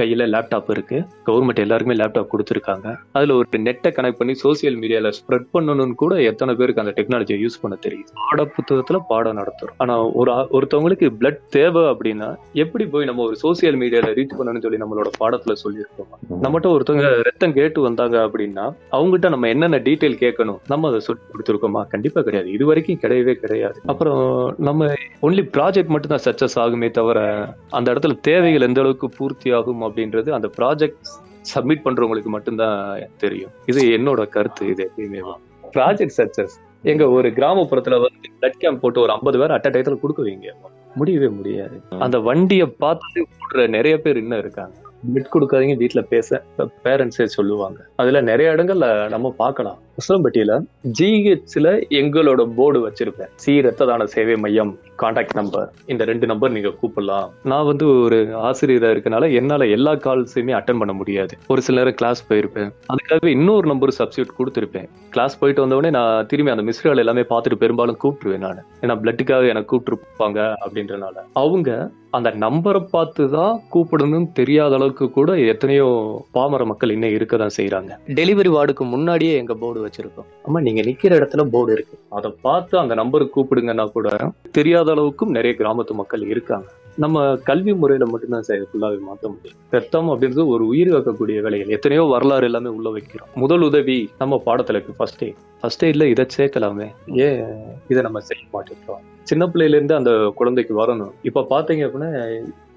கையில 0.00 0.26
லேப்டாப் 0.34 0.70
இருக்கு. 0.74 0.98
கவர்மெண்ட் 1.26 1.62
எல்லாருக்குமே 1.64 1.98
லேப்டாப் 2.00 2.30
கொடுத்துருக்காங்க. 2.32 2.86
அதுல 3.12 3.34
ஒரு 3.40 3.62
நெட்டை 3.68 3.90
கனெக்ட் 3.96 4.20
பண்ணி 4.20 4.34
சோசியல் 4.44 4.78
மீடியால 4.82 5.12
ஸ்ப்ரெட் 5.18 5.46
பண்ணணும்னு 5.54 5.96
கூட 6.02 6.14
எத்தனை 6.30 6.54
பேருக்கு 6.60 6.82
அந்த 6.84 6.94
டெக்னாலஜியை 6.98 7.38
யூஸ் 7.44 7.60
பண்ண 7.62 7.76
தெரியும் 7.86 8.10
பாட 8.20 8.46
புத்தகத்துல 8.56 9.00
பாடம் 9.08 9.38
நடத்துறோம். 9.40 9.76
ஆனா 9.84 9.96
ஒரு 10.20 10.32
ஒருத்தவங்களுக்கு 10.58 11.08
பிளட் 11.20 11.42
தேவை 11.56 11.84
அப்படின்னா 11.92 12.28
எப்படி 12.64 12.86
போய் 12.94 13.08
நம்ம 13.10 13.24
ஒரு 13.28 13.36
சோசியல் 13.44 13.78
மீடியால 13.82 14.12
ரீச் 14.18 14.36
பண்ணணும்னு 14.38 14.64
சொல்லி 14.66 14.82
நம்மளோட 14.84 15.10
பாடத்துல 15.22 15.56
சொல்லியிருக்கோம்? 15.64 16.10
நம்மகிட்ட 16.44 16.68
ஒருத்தவங்க 16.76 17.08
ரத்தம் 17.28 17.56
கேட்டு 17.58 17.80
வந்தாங்க 17.86 18.16
அப்படின்னா 18.26 18.66
அவங்ககிட்ட 18.92 19.28
நம்ம 19.34 19.48
என்னென்ன 19.54 19.80
டீட்டெயில் 19.88 20.20
கேட்கணும் 20.24 20.60
நம்ம 20.72 20.88
அதை 20.88 21.00
சொல்லி 21.08 21.22
கொடுத்துருக்கோமா? 21.32 21.82
கண்டிப்பா 21.94 22.22
கிடையாது. 22.22 22.48
இது 22.56 22.64
வரைக்கும் 22.66 22.86
கிடையவே 22.94 23.34
கிடையாது. 23.34 23.80
அப்புறம் 23.86 24.54
நம்ம 24.58 24.86
ஒன்லி 25.22 25.42
ப்ராஜெக்ட் 25.56 25.86
மட்டும் 25.86 26.18
தான் 26.18 26.34
சக்சஸ் 26.34 26.58
ஆகுமே 26.58 26.90
தவிர 26.90 27.48
அந்த 27.70 27.92
இடத்துல 27.92 28.20
தேவைகள் 28.20 28.60
எந்த 28.60 28.80
அளவுக்கு 28.80 29.08
பூர்த்தி 29.08 29.50
ஆகும் 29.50 29.82
அப்படின்றது 29.82 30.30
அந்த 30.30 30.50
ப்ராஜெக்ட் 30.58 31.06
சப்மிட் 31.54 31.84
பண்றவங்களுக்கு 31.84 32.24
மட்டும்தான் 32.24 33.02
தெரியும். 33.16 33.50
இது 33.66 33.82
என்னோட 33.82 34.28
கருத்து 34.28 34.66
இது 34.66 34.90
எப்பயுமே. 34.96 35.32
ப்ராஜெக்ட் 35.74 36.16
சக்சஸ் 36.16 36.56
எங்க 36.82 37.10
ஒரு 37.10 37.28
கிராமப்புறத்துல 37.28 38.06
வந்து 38.06 38.30
பிளட் 38.40 38.58
கேம்ப் 38.58 38.80
போட்டு 38.80 39.00
ஒரு 39.00 39.12
ஐம்பது 39.12 39.38
பேர் 39.38 39.52
அட் 39.52 39.66
டயத்துல 39.70 40.00
கொடுக்க 40.00 40.22
வைங்க. 40.22 40.52
முடியவே 40.94 41.28
முடியாது. 41.28 41.82
அந்த 41.98 42.18
வண்டியை 42.18 42.66
பார்த்து 42.66 43.26
ஓடுற 43.26 43.68
நிறைய 43.68 43.98
பேர் 43.98 44.16
இன்னும் 44.16 44.38
இருக்காங்க. 44.38 44.76
பிளட் 45.14 45.26
கொடுக்காதீங்க 45.32 45.74
வீட்டுல 45.78 46.02
பேச. 46.02 46.42
பேரண்ட்ஸே 46.84 47.24
சொல்லுவாங்க. 47.24 47.84
அதுல 47.96 48.20
நிறைய 48.20 48.52
இடங்கள்ல 48.52 49.08
நம்ம 49.08 49.34
பார்க்கலாம். 49.36 49.78
உசிலம்பட்டியில 50.00 50.52
ஜிஹெச்ல 50.98 51.68
எங்களோட 52.00 52.42
போர்டு 52.58 52.78
வச்சிருப்பேன். 52.86 53.30
சி 53.42 53.52
ரத்த 53.66 53.86
தான 53.90 54.06
சேவை 54.14 54.36
மையம் 54.44 54.72
கான்டாக்ட் 55.02 55.36
நம்பர் 55.40 55.68
இந்த 55.92 56.02
ரெண்டு 56.10 56.26
நம்பர் 56.30 56.54
நீங்க 56.56 56.70
கூப்பிடலாம். 56.80 57.28
நான் 57.52 57.68
வந்து 57.70 57.86
ஒரு 58.04 58.18
ஆசிரியராக 58.48 58.94
இருக்கனால 58.94 59.30
என்னால 59.40 59.66
எல்லா 59.76 59.94
கால்ஸையுமே 60.06 60.56
அட்டன் 60.58 60.80
பண்ண 60.82 60.94
முடியாது. 61.00 61.34
ஒரு 61.52 61.60
சில 61.66 61.78
நேரம் 61.80 61.98
கிளாஸ் 62.00 62.22
போயிருப்பேன். 62.30 62.72
அதுக்காக 62.92 63.28
இன்னொரு 63.36 63.66
நம்பர் 63.72 63.96
சப்ஸ்டியூட் 64.00 64.36
கொடுத்துருப்பேன். 64.38 64.88
கிளாஸ் 65.14 65.38
போயிட்டு 65.40 65.64
வந்தவொடனே 65.64 65.92
நான் 65.98 66.26
திரும்பி 66.32 66.54
அந்த 66.54 66.66
மிஸ்ரால் 66.70 67.04
எல்லாமே 67.04 67.24
பார்த்துட்டு 67.32 67.62
பெரும்பாலும் 67.64 68.00
கூப்பிட்டுருவேன் 68.04 68.44
நான். 68.48 68.64
ஏன்னா 68.82 68.96
பிளட்டுக்காக 69.04 69.52
எனக்கு 69.54 69.72
கூப்பிட்டுருப்பாங்க 69.72 70.40
அப்படின்றனால. 70.64 71.16
அவங்க 71.44 71.70
அந்த 72.16 72.28
நம்பரை 72.42 72.80
பார்த்து 72.92 73.22
தான் 73.34 73.54
கூப்பிடணும்னு 73.72 74.28
தெரியாத 74.38 74.74
அளவுக்கு 74.76 75.06
கூட 75.16 75.30
எத்தனையோ 75.52 75.88
பாமர 76.36 76.64
மக்கள் 76.70 76.94
இன்னும் 76.94 77.14
இருக்க 77.16 77.34
தான் 77.42 77.56
செய்யறாங்க 77.56 77.90
டெலிவரி 78.18 78.50
வார்டுக்கு 78.54 78.84
முன்னாடியே 78.94 79.32
எங்க 79.40 79.54
போர்டு 79.62 79.80
வச்சிருக்கோம். 79.88 80.28
ஆமா 80.48 80.60
நீங்க 80.60 80.80
நிக்கிற 80.80 81.12
இடத்துல 81.20 81.44
போர்டு 81.44 81.72
இருக்கு. 81.72 81.98
அதை 82.08 82.30
பார்த்து 82.40 82.78
அந்த 82.78 82.94
நம்பருக்கு 82.94 83.36
கூப்பிடுங்கன்னா 83.36 83.86
கூட 83.90 84.08
தெரியாத 84.50 84.94
அளவுக்கும் 84.94 85.36
நிறைய 85.38 85.54
கிராமத்து 85.58 85.94
மக்கள் 86.02 86.28
இருக்காங்க. 86.28 86.68
நம்ம 86.96 87.18
கல்வி 87.48 87.72
முறையில 87.74 88.06
மட்டும்தான் 88.06 88.46
சார் 88.46 88.62
ஃபுல்லாவே 88.70 88.96
மாற்ற 89.00 89.24
முடியும். 89.28 89.58
பெத்தம் 89.70 90.08
அப்படின்றது 90.08 90.46
ஒரு 90.46 90.64
உயிர் 90.66 90.90
வைக்கக்கூடிய 90.94 91.36
வேலைகள். 91.40 91.68
எத்தனையோ 91.68 92.04
வரலாறு 92.04 92.44
எல்லாமே 92.44 92.68
உள்ள 92.68 92.88
வைக்கிறோம். 92.90 93.30
முதல் 93.34 93.60
உதவி 93.60 93.98
நம்ம 94.18 94.42
பாடத்துல 94.46 94.78
இருக்கு 94.78 94.96
ஃபர்ஸ்ட் 94.96 95.24
எய்ட் 95.24 95.38
ஃபர்ஸ்ட் 95.60 95.84
எய்ட்ல 95.84 96.04
இதை 96.04 96.26
சேர்க்கலாமே. 96.36 96.88
ஏன் 97.26 97.44
இதை 97.88 98.02
நம்ம 98.02 98.20
செய்ய 98.20 98.44
மாட்டேங்கிறோம் 98.54 99.04
சின்ன 99.22 99.46
பிள்ளையில 99.46 99.78
இருந்து 99.78 99.94
அந்த 99.94 100.32
குழந்தைக்கு 100.34 100.74
வரணும். 100.82 101.12
இப்ப 101.22 101.46
பாத்தீங்க 101.50 101.84
அப்படின்னா 101.86 102.10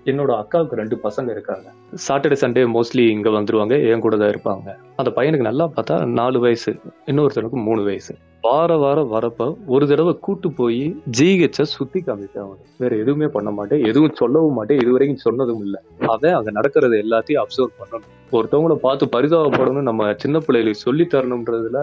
என்னோட 0.06 0.32
அக்காவுக்கு 0.42 0.80
ரெண்டு 0.82 1.00
பசங்க 1.04 1.30
இருக்காங்க. 1.30 1.68
சாட்டர்டே 2.08 2.38
சண்டே 2.42 2.62
மோஸ்ட்லி 2.76 3.04
இங்க 3.10 3.30
வந்துருவாங்க 3.30 3.76
என் 3.90 4.00
கூட 4.00 4.18
தான் 4.18 4.30
இருப்பாங்க. 4.30 4.76
அந்த 4.96 5.12
பையனுக்கு 5.16 5.50
நல்லா 5.50 5.72
பார்த்தா 5.76 6.06
நாலு 6.06 6.40
வயசு 6.40 6.80
இன்னொருத்தனுக்கு 7.06 7.60
மூணு 7.68 7.84
வயசு. 7.84 8.16
வார 8.42 8.78
வாரம் 8.78 9.12
வரப்ப 9.14 9.58
ஒரு 9.66 9.88
தடவை 9.88 10.18
கூட்டு 10.20 10.52
போய் 10.52 10.96
ஜிஹெச்ச 11.18 11.62
சுத்தி 11.62 12.00
காமிப்பேன் 12.00 12.44
அவன். 12.44 12.58
வேற 12.78 12.96
எதுவுமே 12.96 13.28
பண்ண 13.28 13.52
மாட்டேன் 13.52 13.84
எதுவும் 13.84 14.18
சொல்லவும் 14.22 14.54
மாட்டேன் 14.54 14.80
இது 14.80 14.92
வரைக்கும் 14.92 15.24
சொன்னதும் 15.28 15.62
இல்லை. 15.62 15.82
அவன் 16.08 16.34
அங்க 16.34 16.52
நடக்கிறது 16.52 16.98
எல்லாத்தையும் 17.04 17.42
அப்சர்வ் 17.44 17.78
பண்ணணும். 17.82 18.10
ஒருத்தவங்கள 18.32 18.76
பார்த்து 18.76 19.06
பரிதாபப்படணும் 19.16 19.90
நம்ம 19.92 20.14
சின்ன 20.18 20.40
பிள்ளைகளுக்கு 20.40 20.86
சொல்லி 20.88 21.04
தரணுன்றதுல 21.04 21.80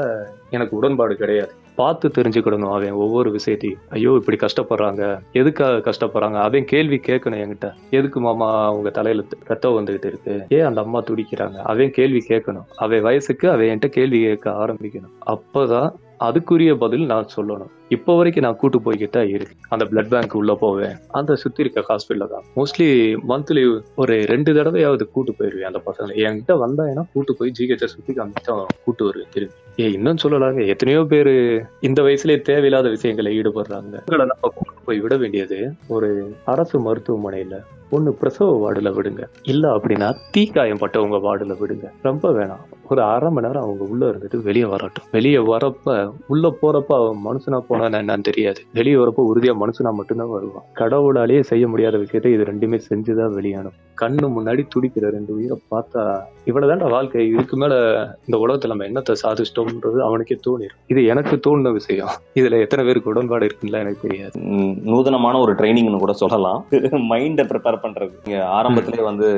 எனக்கு 0.51 0.77
உடன்பாடு 0.77 1.17
கிடையாது. 1.17 1.55
பார்த்து 1.79 2.09
தெரிஞ்சுக்கிடணும் 2.09 2.73
அவன் 2.73 2.99
ஒவ்வொரு 3.05 3.31
விஷயத்தையும். 3.31 3.81
ஐயோ 3.89 4.21
இப்படி 4.21 4.37
கஷ்டப்படுறாங்க. 4.37 5.03
எதுக்காக 5.33 5.91
கஷ்டப்படுறாங்க? 5.91 6.39
அவன் 6.41 6.65
கேள்வி 6.65 7.01
கேட்கணும் 7.07 7.41
என்கிட்ட. 7.43 7.69
எதுக்கு 7.91 8.21
மாமா 8.21 8.49
அவங்க 8.67 8.91
தலையில 8.91 9.25
ரத்தம் 9.45 9.79
வந்துகிட்டு 9.79 10.07
இருக்கு? 10.07 10.35
ஏன் 10.49 10.65
அந்த 10.65 10.81
அம்மா 10.81 11.03
துடிக்கிறாங்க? 11.03 11.57
அவன் 11.65 11.91
கேள்வி 11.91 12.21
கேட்கணும். 12.29 12.67
அவன் 12.77 13.03
வயசுக்கு 13.03 13.51
அவன் 13.51 13.67
என்கிட்ட 13.67 13.89
கேள்வி 13.89 14.21
கேட்க 14.23 14.51
ஆரம்பிக்கணும். 14.65 15.17
அப்பதான் 15.27 15.91
அதுக்குரிய 16.21 16.75
பதில் 16.75 17.07
நான் 17.07 17.29
சொல்லணும். 17.37 17.73
இப்போ 17.89 18.17
வரைக்கும் 18.17 18.45
நான் 18.45 18.57
கூட்டு 18.57 18.79
போய்கிட்டா 18.79 19.21
இருக்கு 19.29 19.55
அந்த 19.69 19.85
பிளட் 19.85 20.09
பேங்க் 20.09 20.35
உள்ள 20.35 20.55
போவேன். 20.55 20.97
அந்த 21.09 21.37
சுத்தி 21.37 21.63
இருக்க 21.65 21.81
ஹாஸ்பிட்டல்ல 21.89 22.27
தான். 22.33 22.45
மோஸ்ட்லி 22.57 22.89
மந்த்லி 23.29 23.63
ஒரு 23.97 24.15
ரெண்டு 24.33 24.53
தடவையாவது 24.53 25.05
கூட்டு 25.13 25.35
போயிருவேன் 25.39 25.71
அந்த 25.71 25.81
பசங்களை. 25.87 26.17
என்கிட்ட 26.27 26.57
வந்தாங்கன்னா 26.65 27.05
கூட்டு 27.13 27.35
போய் 27.37 27.53
ஜிஹெச்ச 27.59 27.85
சுத்தி 27.85 28.13
காமிச்சு 28.13 28.67
கூட்டு 28.85 29.05
வருவேன் 29.05 29.33
திரும்பி 29.33 29.67
ஏ 29.81 29.93
இன்னும் 29.93 30.23
சொல்லலாங்க. 30.23 30.67
எத்தனையோ 30.67 31.03
பேர் 31.05 31.33
இந்த 31.81 32.03
வயசுலயே 32.03 32.41
தேவையில்லாத 32.51 32.89
விஷயங்களை 32.89 33.41
ஈடுபடுறாங்க. 33.41 33.97
உங்களை 33.99 34.25
நம்ம 34.27 34.53
கூட்டு 34.55 34.81
போய் 34.85 35.01
விட 35.01 35.17
வேண்டியது 35.17 35.59
ஒரு 35.89 36.09
அரசு 36.45 36.79
மருத்துவமனையில 36.87 37.57
ஒண்ணு 37.93 38.11
பிரசவ 38.21 38.49
வார்டுல 38.63 38.89
விடுங்க. 38.97 39.23
இல்ல 39.43 39.65
அப்படின்னா 39.77 40.09
தீக்காயம் 40.37 40.81
பட்டவங்க 40.83 41.19
வார்டுல 41.27 41.53
விடுங்க. 41.61 41.87
ரொம்ப 42.03 42.31
வேணாம். 42.31 42.65
ஒரு 42.89 43.03
அரை 43.03 43.31
மணி 43.31 43.47
நேரம் 43.47 43.63
அவங்க 43.63 43.85
உள்ள 43.85 44.11
இருந்துட்டு 44.11 44.43
வெளியே 44.43 44.65
வரட்டும். 44.65 45.05
வெளியே 45.11 45.37
வரப்ப 45.37 46.13
உள்ள 46.27 46.57
போறப்ப 46.63 46.93
அவன் 46.99 47.23
மனுஷனா 47.29 47.61
போனா 47.81 47.99
என்னன்னு 48.05 48.29
தெரியாது. 48.31 48.61
வெளியே 48.79 48.97
வரப்போ 49.03 49.25
உறுதியா 49.33 49.55
மனுஷனா 49.63 49.93
மட்டும்தான் 49.99 50.33
வருவான். 50.37 50.67
கடவுளாலேயே 50.81 51.43
செய்ய 51.51 51.67
முடியாத 51.73 51.97
விஷயத்தை 52.05 52.33
இது 52.37 52.51
ரெண்டுமே 52.53 52.81
செஞ்சுதான் 52.89 53.37
வெளியானும் 53.39 53.77
கண்ணு 54.03 54.27
முன்னாடி 54.35 54.63
துடிக்கிற 54.73 55.07
ரெண்டு 55.15 55.33
உயிரை 55.37 55.57
பார்த்தா 55.73 56.03
இவ்வளவுதான்டா 56.49 56.89
வாழ்க்கை. 56.95 57.23
இதுக்கு 57.33 57.57
மேல 57.63 57.75
இந்த 58.27 58.37
உலகத்துல 58.45 58.73
நம்ம 58.73 58.87
என்னத்தை 58.91 59.15
சாதிச்சிட்டோம்ன்றது 59.23 59.99
அவனுக்கே 60.09 60.37
தோணிடும் 60.47 60.79
இது 60.93 61.01
எனக்கு 61.13 61.35
தோணுன 61.47 61.73
விஷயம். 61.79 62.13
இதுல 62.41 62.61
எத்தனை 62.65 62.83
பேருக்கு 62.87 63.13
உடன்பாடு 63.13 63.49
இருக்குன்னு 63.49 63.83
எனக்கு 63.85 64.05
தெரியாது. 64.07 64.35
நூதனமான 64.93 65.41
ஒரு 65.45 65.55
ட்ரைனிங்னு 65.61 66.03
கூட 66.05 66.15
சொல்லலாம். 66.23 66.61
மைண்டை 67.13 67.47
ப்ரிப்பேர் 67.53 67.83
பண்றது. 67.85 68.15
நீங்க 68.27 68.41
ஆரம்பத்திலே 68.59 69.03
வந்து 69.11 69.29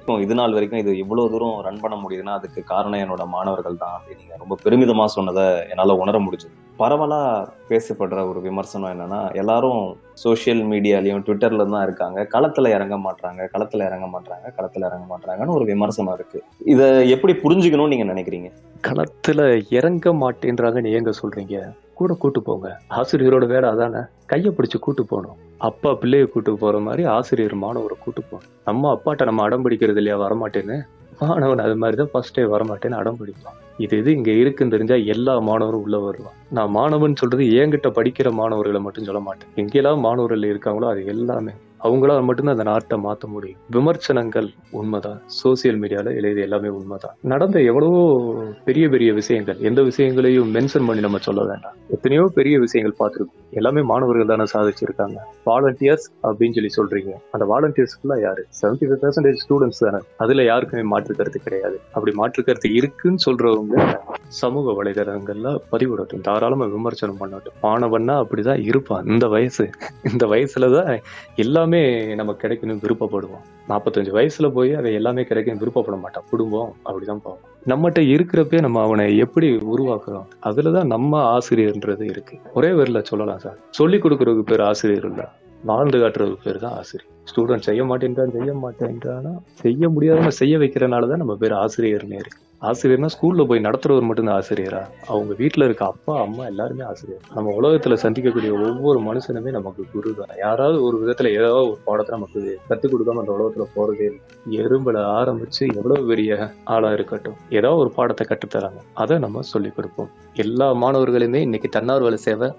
இப்போ 0.00 0.18
இது 0.26 0.36
நாள் 0.40 0.56
வரைக்கும் 0.56 0.82
இது 0.84 0.92
இவ்வளவு 1.02 1.32
தூரம் 1.34 1.56
ரன் 1.68 1.82
பண்ண 1.84 1.96
முடியுதுன்னா 2.02 2.34
அதுக்கு 2.38 2.62
காரணம் 2.72 3.02
என்னோட 3.04 3.24
மாணவர்கள் 3.36 3.80
தான் 3.84 3.94
அப்படின்னு 3.98 4.42
ரொம்ப 4.42 4.56
பெருமிதமா 4.64 5.06
சொன்னதை 5.16 5.46
என்னால 5.72 5.96
உணர 6.02 6.18
முடிஞ்சது. 6.26 6.54
பரவலாக 6.80 7.48
பேசப்படுற 7.70 8.18
ஒரு 8.30 8.40
விமர்சனம் 8.46 8.92
என்னன்னா 8.92 9.20
எல்லாரும் 9.40 9.80
சோஷியல் 10.22 10.62
மீடியாலையும் 10.72 11.22
ட்விட்டர்ல 11.26 11.64
தான் 11.72 11.84
இருக்காங்க. 11.86 12.24
களத்தில் 12.34 12.74
இறங்க 12.76 12.96
மாட்டாங்க 13.06 13.48
களத்தில் 13.52 13.86
இறங்க 13.88 14.06
மாட்றாங்க 14.14 14.48
களத்தில் 14.56 14.86
இறங்க 14.88 15.06
மாட்டாங்கன்னு 15.12 15.56
ஒரு 15.58 15.64
விமர்சனம் 15.64 16.14
இருக்கு. 16.14 16.40
இதை 16.74 16.86
எப்படி 17.14 17.34
புரிஞ்சுக்கணும்னு 17.44 17.92
நீங்க 17.94 18.06
நினைக்கிறீங்க? 18.12 18.50
களத்துல 18.88 19.40
இறங்க 19.78 20.12
மாட்டேன்றாங்கன்னு 20.22 20.94
ஏங்க 20.96 21.12
சொல்றீங்க? 21.20 21.58
கூட 21.98 22.12
கூட்டு 22.14 22.42
போங்க. 22.42 22.68
ஆசிரியரோட 22.98 23.46
வேலை 23.46 23.68
அதானே? 23.68 24.02
கையை 24.32 24.50
பிடிச்சி 24.58 24.78
கூட்டு 24.78 25.02
போகணும். 25.04 25.38
அப்பா 25.68 25.90
பிள்ளைய 26.02 26.26
கூட்டு 26.34 26.52
போற 26.58 26.78
மாதிரி 26.78 27.02
ஆசிரியர் 27.16 27.56
மாணவரை 27.64 27.96
கூட்டு 28.04 28.22
போகணும். 28.22 28.52
நம்ம 28.68 28.92
அப்பாட்ட 28.94 29.24
நம்ம 29.24 29.42
அடம் 29.42 29.64
பிடிக்கிறது 29.64 30.00
இல்லையா? 30.02 30.16
வரமாட்டேன்னு. 30.24 30.78
மாணவன் 31.22 31.62
அது 31.64 31.74
மாதிரி 31.76 31.96
தான் 31.96 32.10
ஃபர்ஸ்ட் 32.12 32.34
டே 32.34 32.42
வரமாட்டேன்னு 32.44 32.98
அடம் 33.00 33.18
பிடிப்பான். 33.20 33.56
இது 33.78 33.98
இது 33.98 34.10
இங்கே 34.12 34.34
இருக்குன்னு 34.36 34.74
தெரிஞ்சால் 34.74 35.04
எல்லா 35.04 35.32
மாணவரும் 35.40 35.82
உள்ளே 35.84 35.98
வருவான். 35.98 36.36
நான் 36.50 36.70
மாணவன் 36.70 37.18
சொல்கிறது 37.20 37.46
என்கிட்ட 37.60 37.88
படிக்கிற 37.98 38.30
மாணவர்களை 38.32 38.80
மட்டும் 38.80 39.04
சொல்ல 39.04 39.20
மாட்டேன். 39.20 39.50
எங்கெல்லாம் 39.56 40.04
மாணவர்கள் 40.06 40.50
இருக்காங்களோ 40.52 40.88
அது 40.92 41.02
எல்லாமே. 41.06 41.54
அவங்களால 41.82 42.22
மட்டும்தான் 42.22 42.56
அந்த 42.56 42.70
நாட்டை 42.70 42.98
மாற்ற 42.98 43.28
முடியும். 43.28 43.58
விமர்சனங்கள் 43.70 44.48
உண்மைதான். 44.70 45.22
சோசியல் 45.44 45.78
மீடியால 45.78 46.14
எழுதிய 46.14 46.42
எல்லாமே 46.42 46.68
உண்மைதான். 46.68 47.14
நடந்த 47.20 47.60
எவ்வளவோ 47.60 48.34
பெரிய 48.64 48.88
பெரிய 48.88 49.12
விஷயங்கள் 49.12 49.56
எந்த 49.56 49.82
விஷயங்களையும் 49.82 50.54
மென்ஷன் 50.54 50.86
பண்ணி 50.86 51.00
நம்ம 51.00 51.18
சொல்ல 51.18 51.44
வேண்டாம். 51.44 51.72
எத்தனையோ 51.88 52.24
பெரிய 52.34 52.58
விஷயங்கள் 52.58 52.96
பார்த்துருக்கோம். 52.98 53.50
எல்லாமே 53.50 53.80
மாணவர்கள் 53.82 54.26
தானே 54.26 54.42
சாதிச்சிருக்காங்க. 54.54 55.16
வாலண்டியர்ஸ் 55.46 56.06
அப்படின்னு 56.22 56.66
சொல்லி 56.66 56.72
சொல்றீங்க. 56.76 57.12
அந்த 57.30 57.46
வாலண்டியர்ஸ் 57.46 57.96
ஃபுல்லாக 58.00 58.20
யாரு? 58.20 58.46
செவன்டி 58.62 58.84
ஃபைவ் 58.84 59.02
பர்சன்டேஜ் 59.02 59.36
ஸ்டூடெண்ட்ஸ் 59.48 59.90
தானே. 59.90 59.98
அதுல 60.16 60.44
யாருக்குமே 60.44 60.82
மாற்று 60.82 61.14
கருத்து 61.14 61.40
கிடையாது. 61.40 61.80
அப்படி 61.92 62.14
மாற்று 62.14 62.44
கருத்து 62.44 62.74
இருக்குன்னு 62.74 63.16
சொல்றவங்க 63.30 63.98
சமூக 64.18 64.84
வலைதளங்கள்ல 64.84 65.56
பதிவிடட்டும். 65.72 66.20
தாராளமா 66.20 66.64
விமர்சனம் 66.64 67.16
பண்ணட்டும். 67.20 67.58
மாணவன்னா 67.62 68.24
அப்படிதான் 68.24 68.62
இருப்பான். 68.62 69.04
இந்த 69.04 69.26
வயசு 69.26 69.70
இந்த 70.12 70.26
வயசுலதான் 70.26 71.02
எல்லாமே 71.36 71.69
நமக்கு 72.14 72.48
கிடைக்கணும் 72.48 72.84
விருப்பப்படுவோம். 72.84 73.44
நாற்பத்தஞ்சு 73.68 74.10
வயசுல 74.18 74.52
போய் 74.52 74.74
அதை 74.74 74.94
எல்லாமே 74.94 75.22
கிடைக்கும் 75.22 75.58
விருப்பப்பட 75.58 76.00
மாட்டான் 76.00 76.24
குடும்பம் 76.30 76.74
அப்படிதான் 76.84 77.20
போவோம். 77.22 77.38
நம்மகிட்ட 77.66 77.98
இருக்கிறப்பே 77.98 78.60
நம்ம 78.60 78.82
அவனை 78.82 79.16
எப்படி 79.16 79.56
உருவாக்குறோம்? 79.56 80.26
அதுலதான் 80.42 80.84
நம்ம 80.84 81.38
ஆசிரியர்ன்றது 81.38 82.02
இருக்கு. 82.02 82.38
ஒரே 82.54 82.68
பேர்ல 82.68 83.02
சொல்லலாம் 83.02 83.38
சார். 83.38 83.58
சொல்லி 83.70 83.96
கொடுக்கறதுக்கு 83.96 84.42
பேர் 84.42 84.60
ஆசிரியர் 84.60 85.04
இல்ல. 85.04 85.28
வாழ்ந்து 85.64 85.98
காட்டுறதுக்கு 85.98 86.36
பேர் 86.44 86.58
தான் 86.58 86.72
ஆசிரியர். 86.72 87.12
ஸ்டூடெண்ட் 87.34 87.60
செய்ய 87.60 87.84
மாட்டேன்றான் 87.84 88.30
செய்ய 88.30 88.52
மாட்டேன்றானா 88.52 89.36
செய்ய 89.52 89.88
முடியாதவங்க 89.88 90.28
செய்ய 90.28 90.58
வைக்கிறனால 90.58 91.08
தான் 91.08 91.16
நம்ம 91.16 91.34
பேர் 91.34 91.52
ஆசிரியர்னே 91.52 92.14
இருக்கு. 92.14 92.48
ஆசிரியர்னா 92.68 93.08
ஸ்கூல்ல 93.14 93.46
போய் 93.46 93.60
நடத்துறவர் 93.60 94.06
மட்டும்தான் 94.06 94.40
ஆசிரியரா? 94.40 94.80
அவங்க 95.06 95.32
வீட்டுல 95.32 95.64
இருக்க 95.64 95.86
அப்பா 95.86 96.20
அம்மா 96.20 96.44
எல்லாருமே 96.44 96.84
ஆசிரியர். 96.84 97.22
நம்ம 97.34 97.54
உலகத்துல 97.60 97.96
சந்திக்கக்கூடிய 98.02 98.50
ஒவ்வொரு 98.50 98.98
மனுஷனுமே 99.00 99.50
நமக்கு 99.50 99.84
குரு 99.92 100.14
தான் 100.14 100.36
யாராவது 100.38 100.82
ஒரு 100.82 100.96
விதத்துல 101.02 101.30
ஏதாவது 101.30 101.68
ஒரு 101.68 101.78
பாடத்தை 101.84 102.18
நமக்கு 102.18 102.58
கத்துக் 102.68 102.92
கொடுக்காம 102.92 103.22
அந்த 103.22 103.34
உலகத்துல 103.36 103.66
போறதே 103.76 104.08
எறும்புல 104.50 105.04
ஆரம்பிச்சு 105.20 105.74
எவ்வளவு 105.74 106.06
பெரிய 106.06 106.50
ஆளா 106.64 106.92
இருக்கட்டும். 106.92 107.34
ஏதோ 107.50 107.74
ஒரு 107.74 107.90
பாடத்தை 107.90 108.26
கற்றுத்தராங்க. 108.26 108.82
அதை 108.92 109.18
நம்ம 109.18 109.40
சொல்லிக் 109.40 109.76
கொடுப்போம். 109.76 110.10
எல்லா 110.34 110.74
மாணவர்களுமே 110.74 111.34
இன்னைக்கு 111.34 111.80
தன்னார்வல 111.80 112.14
சேவை 112.14 112.52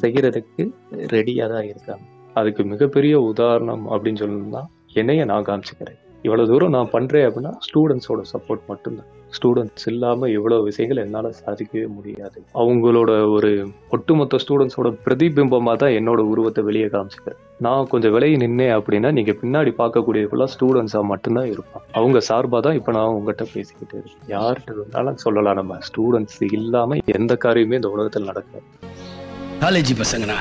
செய்யறதுக்கு 0.00 0.72
ரெடியா 0.92 1.48
தான் 1.48 1.64
இருக்காங்க. 1.64 2.02
அதுக்கு 2.34 2.64
மிகப்பெரிய 2.64 3.20
உதாரணம் 3.20 3.90
அப்படின்னு 3.90 4.22
சொல்லணும்னா 4.24 4.64
என்னைய 4.92 5.24
நான் 5.24 5.44
காமிச்சுக்கிறேன். 5.44 5.98
இவ்வளவு 6.22 6.48
தூரம் 6.48 6.70
நான் 6.70 6.90
பண்றேன் 6.90 7.26
அப்படின்னா 7.28 7.52
ஸ்டூடெண்ட்ஸோட 7.66 8.22
சப்போர்ட் 8.32 8.64
மட்டும்தான். 8.66 9.20
ஸ்டூடெண்ட்ஸ் 9.36 9.86
இல்லாமல் 9.92 10.32
இவ்வளோ 10.36 10.58
விஷயங்கள் 10.68 11.00
என்னால் 11.04 11.28
சாதிக்கவே 11.40 11.86
முடியாது. 11.96 12.38
அவங்களோட 12.62 13.10
ஒரு 13.36 13.50
ஒட்டுமொத்த 13.96 14.40
ஸ்டூடெண்ட்ஸோட 14.44 14.90
பிரதிபிம்பமாக 15.06 15.76
தான் 15.82 15.94
என்னோட 15.98 16.20
உருவத்தை 16.32 16.62
வெளியே 16.68 16.88
காமிச்சிக்கிறேன் 16.94 17.40
நான் 17.66 17.90
கொஞ்சம் 17.92 18.14
விலையை 18.16 18.36
நின்னேன் 18.42 18.74
அப்படின்னா 18.76 19.10
நீங்கள் 19.18 19.38
பின்னாடி 19.42 19.72
பார்க்கக்கூடிய 19.80 20.30
ஃபுல்லாக 20.30 20.52
ஸ்டூடெண்ட்ஸாக 20.54 21.10
மட்டும்தான் 21.12 21.50
இருப்பான் 21.54 21.84
அவங்க 22.00 22.20
சார்பாக 22.28 22.62
தான் 22.66 22.78
இப்போ 22.80 22.92
நான் 22.98 23.14
உங்ககிட்ட 23.18 23.46
பேசிக்கிட்டு 23.54 23.96
இருக்கேன். 24.00 24.28
யார்கிட்ட 24.34 24.72
இருந்தாலும் 24.78 25.20
சொல்லலாம் 25.24 25.58
நம்ம 25.60 25.78
ஸ்டூடெண்ட்ஸ் 25.88 26.40
இல்லாமல் 26.58 27.02
எந்த 27.18 27.34
காரியமே 27.46 27.78
இந்த 27.80 27.90
உலகத்தில் 27.96 28.28
நடக்கும் 28.30 28.66
காலேஜ் 29.64 29.94
பசங்கண்ணா 30.02 30.38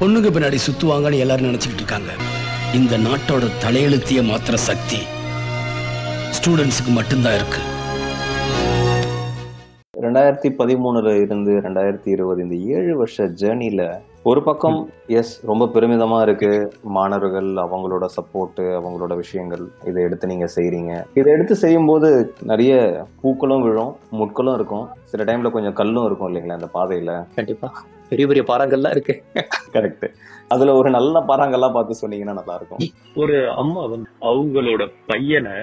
பொண்ணுக்கு 0.00 0.30
பின்னாடி 0.36 0.58
சுற்றுவாங்கன்னு 0.66 1.22
எல்லாரும் 1.24 1.48
நினச்சிக்கிட்டு 1.50 1.84
இருக்காங்க. 1.84 2.12
இந்த 2.78 2.94
நாட்டோட 3.06 3.44
தலையெழுத்திய 3.62 4.20
மாத்திர 4.30 4.56
சக்தி 4.68 5.00
ஸ்டூடெண்ட்ஸுக்கு 6.38 6.92
மட்டும்தான் 6.98 7.36
இருக்குது 7.38 7.74
ரெண்டாயிரத்தி 10.06 10.48
பதிமூணுல 10.58 11.12
இருந்து 11.22 11.52
ரெண்டாயிரத்தி 11.68 12.10
இருபது 12.16 12.40
இந்த 12.44 12.56
ஏழு 12.76 12.92
வருஷ 13.00 13.24
ஜேர்னில 13.40 13.84
ஒரு 14.30 14.40
பக்கம் 14.46 14.78
எஸ் 15.18 15.32
ரொம்ப 15.48 15.64
பெருமிதமா 15.74 16.18
இருக்கு. 16.26 16.50
மாணவர்கள் 16.96 17.50
அவங்களோட 17.64 18.04
சப்போர்ட் 18.14 18.60
அவங்களோட 18.78 19.12
விஷயங்கள் 19.20 19.62
இதை 19.88 20.00
எடுத்து 20.06 20.30
நீங்க 20.32 20.46
செய்றீங்க. 20.54 20.92
இதை 21.18 21.28
எடுத்து 21.34 21.54
செய்யும்போது 21.62 22.08
நிறைய 22.50 22.72
பூக்களும் 23.20 23.64
விழும் 23.66 23.92
முட்களும் 24.20 24.56
இருக்கும். 24.58 24.86
சில 25.12 25.24
டைம்ல 25.28 25.52
கொஞ்சம் 25.56 25.76
கல்லும் 25.80 26.06
இருக்கும் 26.08 26.28
இல்லைங்களா 26.30 26.58
அந்த 26.58 26.70
பாதையில? 26.78 27.14
கண்டிப்பா. 27.36 27.70
பெரிய 28.10 28.26
பெரிய 28.30 28.42
பாறாங்கல்லாம் 28.50 28.94
இருக்கு. 28.96 29.14
கரெக்ட் 29.76 30.06
அதுல 30.54 30.74
ஒரு 30.80 30.90
நல்ல 30.96 31.22
பாறாங்கல்லாம் 31.30 31.76
பார்த்து 31.76 32.00
சொன்னீங்கன்னா 32.02 32.36
நல்லா 32.40 32.56
இருக்கும். 32.60 32.82
ஒரு 33.22 33.38
அம்மா 33.62 33.84
வந்து 33.94 34.10
அவங்களோட 34.32 34.84
பையனை. 35.12 35.56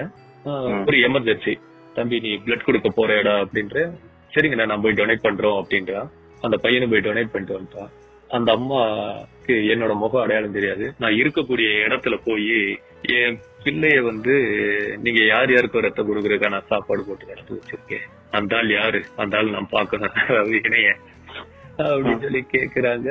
ஒரு 0.88 0.98
எமர்ஜென்சி 1.08 1.54
தம்பி 1.98 2.16
நீ 2.24 2.30
பிளட் 2.46 2.66
கொடுக்க 2.66 2.88
போறேடா 2.96 3.34
அப்படின்ற 3.44 3.86
சரிங்கண்ணா 4.34 4.70
நான் 4.70 4.84
போய் 4.84 4.98
டொனேட் 5.00 5.26
பண்றோம் 5.26 5.58
அப்படின்றா. 5.60 6.00
அந்த 6.40 6.56
பையனை 6.64 6.86
போய் 6.92 7.06
டொனேட் 7.06 7.32
பண்ணிட்டு 7.32 7.58
வந்துட்டான் 7.58 7.92
அந்த 8.30 8.48
அம்மாக்கு 8.56 9.54
என்னோட 9.72 9.92
முகம் 10.02 10.22
அடையாளம் 10.22 10.56
தெரியாது. 10.56 10.84
நான் 10.98 11.18
இருக்கக்கூடிய 11.20 11.68
இடத்துல 11.86 12.14
போய் 12.24 12.56
என் 13.18 13.38
பிள்ளைய 13.64 13.98
வந்து 14.02 14.34
நீங்க 15.02 15.20
யார் 15.24 15.52
யாருக்கு 15.52 15.84
ரத்தம் 15.86 16.08
கொடுக்குறதுக்கா 16.08 16.50
நான் 16.54 16.70
சாப்பாடு 16.72 17.04
போட்டு 17.06 17.30
நடத்தி 17.30 17.54
வச்சிருக்கேன்? 17.54 18.06
அந்த 18.30 18.56
ஆள் 18.56 18.70
யாரு? 18.70 19.00
அந்த 19.22 19.36
ஆள் 19.38 19.54
நான் 19.56 19.72
பார்க்கணும். 19.76 20.16
இணைய 20.60 20.90
அப்படின்னு 21.78 22.24
சொல்லி 22.24 22.44
கேக்குறாங்க. 22.52 23.08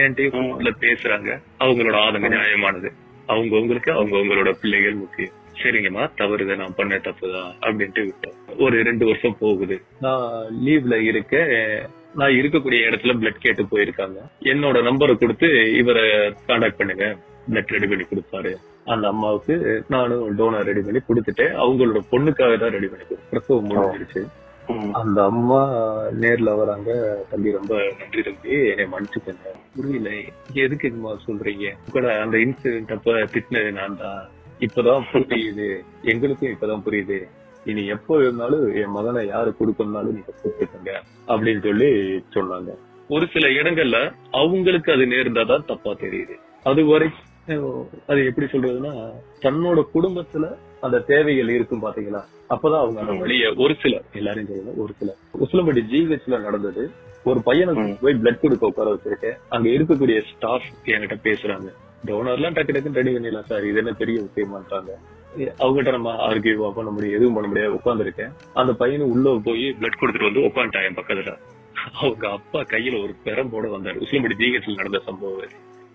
என்கிட்டயும் 0.00 0.82
பேசுறாங்க. 0.86 1.30
அவங்களோட 1.64 1.96
ஆதங்கம் 2.06 2.34
நியாயமானது 2.36 2.90
அவங்கவங்களுக்கு 3.28 3.90
அவங்கவங்களோட 3.98 4.50
பிள்ளைகள் 4.62 5.00
முக்கியம். 5.02 5.36
சரிங்கம்மா 5.62 6.04
தவறுதை 6.18 6.56
நான் 6.56 6.74
பண்ண 6.76 6.96
தப்புதான் 6.96 7.52
அப்படின்ட்டு 7.60 8.02
விட்டோம் 8.04 8.38
ஒரு 8.58 8.82
ரெண்டு 8.82 9.06
வருஷம் 9.06 9.36
போகுது. 9.40 9.82
நான் 10.00 10.46
லீவ்ல 10.64 10.94
இருக்க 11.00 11.42
நான் 12.14 12.30
இருக்கக்கூடிய 12.30 12.80
இடத்துல 12.88 13.12
பிளட் 13.20 13.44
கேட்டு 13.44 13.62
போயிருக்காங்க. 13.62 14.18
என்னோட 14.40 14.76
நம்பரை 14.88 15.14
கொடுத்து 15.18 15.76
இவரை 15.76 16.32
காண்டாக்ட் 16.46 16.76
பண்ணுங்க. 16.76 17.16
பிளட் 17.50 17.72
ரெடி 17.74 17.86
பண்ணி 17.86 18.04
கொடுப்பாரு. 18.04 18.52
அந்த 18.84 19.08
அம்மாவுக்கு 19.08 19.84
நானும் 19.88 20.38
டோனர் 20.38 20.68
ரெடி 20.70 20.80
பண்ணி 20.80 21.00
கொடுத்துட்டேன் 21.08 21.56
அவங்களோட 21.64 22.00
பொண்ணுக்காக 22.12 22.58
தான் 22.58 22.74
ரெடி 22.76 22.86
பண்ணி 22.86 23.04
கொடுத்தேன். 23.04 23.30
பிரசவம் 23.30 23.68
முடிஞ்சிருச்சு. 23.70 24.22
அந்த 24.92 25.24
அம்மா 25.24 25.62
நேர்ல 26.20 26.56
வராங்க. 26.56 26.90
தம்பி 27.30 27.50
ரொம்ப 27.50 27.74
நன்றி 27.98 28.22
தம்பி. 28.22 28.68
என்னை 28.68 28.86
மன்னிச்சுக்கங்க. 28.92 29.50
புரியல. 29.76 30.10
எதுக்குமா 30.54 31.16
சொல்றீங்க? 31.26 31.72
கூட 31.90 32.20
அந்த 32.20 32.36
இன்சிடென்ட் 32.38 32.92
அப்ப 32.92 33.12
திட்டினது 33.12 33.72
நான் 33.72 33.96
தான் 33.96 34.30
இப்பதான் 34.60 35.04
புரியுது. 35.12 35.84
எங்களுக்கும் 36.02 36.48
இப்பதான் 36.48 36.82
புரியுது. 36.86 37.28
இனி 37.64 37.86
எப்போ 37.86 38.18
இருந்தாலும் 38.18 38.74
என் 38.74 38.90
மகனை 38.90 39.26
யாரு 39.26 39.54
கொடுக்கணும்னாலும் 39.60 40.16
நீங்க 40.16 40.32
கூப்பிட்டுக்கங்க 40.40 40.92
அப்படின்னு 41.26 41.62
சொல்லி 41.62 41.90
சொன்னாங்க. 42.34 42.70
ஒரு 43.08 43.26
சில 43.32 43.48
இடங்கள்ல 43.48 44.14
அவங்களுக்கு 44.30 44.92
அது 44.92 45.04
நேர்ந்தாதான் 45.04 45.64
தப்பா 45.64 45.90
தெரியுது. 45.90 46.34
அது 46.62 46.84
வரைக்கும் 46.84 47.88
அது 48.06 48.24
எப்படி 48.24 48.46
சொல்றதுன்னா 48.46 49.12
தன்னோட 49.40 49.82
குடும்பத்துல 49.94 50.56
அந்த 50.80 50.98
தேவைகள் 50.98 51.48
இருக்கும் 51.48 51.82
பாத்தீங்களா? 51.82 52.20
அப்பதான் 52.48 52.82
அவங்க 52.82 53.00
அந்த 53.00 53.12
வழிய 53.12 53.52
ஒரு 53.56 53.74
சிலர் 53.82 54.04
எல்லாரும் 54.12 54.44
சொல்லல 54.44 54.76
ஒரு 54.76 54.92
சிலர் 54.98 55.16
உசிலம்பட்டி 55.40 55.82
ஜிஹெச்ல 55.92 56.40
நடந்தது. 56.40 56.90
ஒரு 57.24 57.40
பையனுக்கு 57.46 57.96
போய் 58.00 58.14
பிளட் 58.14 58.40
கொடுக்க 58.40 58.66
உட்கார 58.66 58.94
வச்சிருக்கேன். 58.94 59.38
அங்க 59.48 59.68
இருக்கக்கூடிய 59.68 60.20
ஸ்டாஃப் 60.34 60.62
என்கிட்ட 60.84 61.16
பேசுறாங்க. 61.22 61.68
டோனர்லாம் 62.06 62.56
டக்கு 62.56 62.74
டக்குன்னு 62.76 62.98
ரெடி 63.00 63.16
பண்ணிடலாம் 63.16 63.48
சார் 63.50 63.66
இது 63.66 63.76
என்ன 63.76 63.92
பெரிய 63.92 64.20
விஷயமாட்டாங்க 64.20 64.90
அவங்ககிட்ட 65.58 65.90
நம்ம 65.90 66.10
ஆர்கியூவா 66.28 66.70
பண்ண 66.70 66.90
முடியும் 66.90 67.14
எதுவும் 67.14 67.34
பண்ண 67.34 67.48
முடியாது. 67.48 67.74
உட்காந்துருக்கேன் 67.74 68.32
அந்த 68.54 68.72
பையனு 68.72 69.10
உள்ள 69.12 69.40
போய் 69.44 69.76
பிளட் 69.80 70.00
கொடுத்துட்டு 70.00 70.28
வந்து 70.28 70.40
உட்காந்துட்டான் 70.40 70.88
என் 70.88 70.94
பக்கத்துல. 70.94 71.38
அவங்க 71.92 72.30
அப்பா 72.30 72.60
கையில 72.60 73.02
ஒரு 73.02 73.14
பெரம்போட 73.24 73.66
வந்தாரு. 73.72 73.96
உசிலம்பட்டி 74.04 74.36
ஜிஹெச்ல 74.38 74.74
நடந்த 74.74 74.98
சம்பவம் 74.98 75.40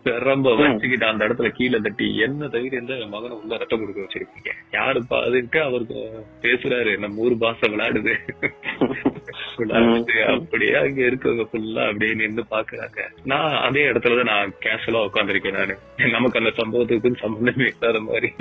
இது. 0.04 0.20
ரொம்ப 0.20 0.56
வச்சுக்கிட்டு 0.56 1.06
அந்த 1.06 1.28
இடத்துல 1.28 1.50
கீழே 1.50 1.78
தட்டி 1.78 2.18
என்ன 2.18 2.50
இருந்தா 2.54 2.94
என் 2.94 3.10
மகனை 3.10 3.38
உள்ள 3.38 3.58
ரத்தம் 3.58 3.80
கொடுக்க 3.80 4.02
வச்சிருக்கீங்க? 4.02 4.76
யாருப்பா 4.76 5.20
அதுன்ட்டு 5.28 5.62
அவருக்கு 5.62 6.26
பேசுறாரு 6.42 6.98
நம்ம 6.98 7.22
ஊர் 7.22 7.38
பாச 7.38 7.56
விளையாடுது. 7.62 8.14
விளையாடுது 9.58 10.40
அப்படியே 10.40 10.74
அங்க 10.74 11.02
இருக்கவங்க 11.02 11.48
ஃபுல்லா 11.54 11.86
அப்படியே 11.86 12.14
நின்னு 12.14 12.46
பாக்குறாங்க. 12.52 13.00
நான் 13.24 13.62
அதே 13.62 13.86
இடத்துலதான் 13.86 14.24
நான் 14.24 14.54
கேஷுவலா 14.60 15.10
உட்காந்துருக்கேன் 15.12 15.54
நானு. 15.54 15.78
நமக்கு 16.12 16.40
அந்த 16.40 16.52
சம்பவத்துக்கு 16.52 17.16
சம்பந்தமே 17.16 17.72
இல்லாத 17.80 18.00
மாதிரி. 18.00 18.34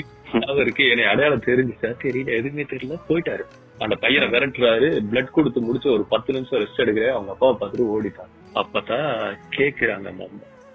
அவருக்கு 0.47 0.89
என்னை 0.89 1.05
அடையாளம் 1.05 1.43
தெரிஞ்சுச்சா? 1.43 1.95
தெரியல 2.03 2.27
எதுவுமே 2.27 2.63
தெரியல. 2.63 2.99
போயிட்டாரு. 3.09 3.43
அந்த 3.79 3.97
பையனை 3.97 4.29
விரட்டுறாரு. 4.29 5.01
பிளட் 5.13 5.31
கொடுத்து 5.31 5.61
முடிச்சு 5.61 5.93
ஒரு 5.93 6.05
பத்து 6.09 6.33
நிமிஷம் 6.33 6.61
ரெஸ்ட் 6.61 6.79
எடுக்கிறேன். 6.79 7.11
அவங்க 7.11 7.31
அப்பாவை 7.31 7.57
பார்த்துட்டு 7.61 7.97
ஓடிட்டான் 7.97 8.55
அப்பதான் 8.55 9.37
கேக்குறாங்க 9.57 10.07
அந்த 10.07 10.29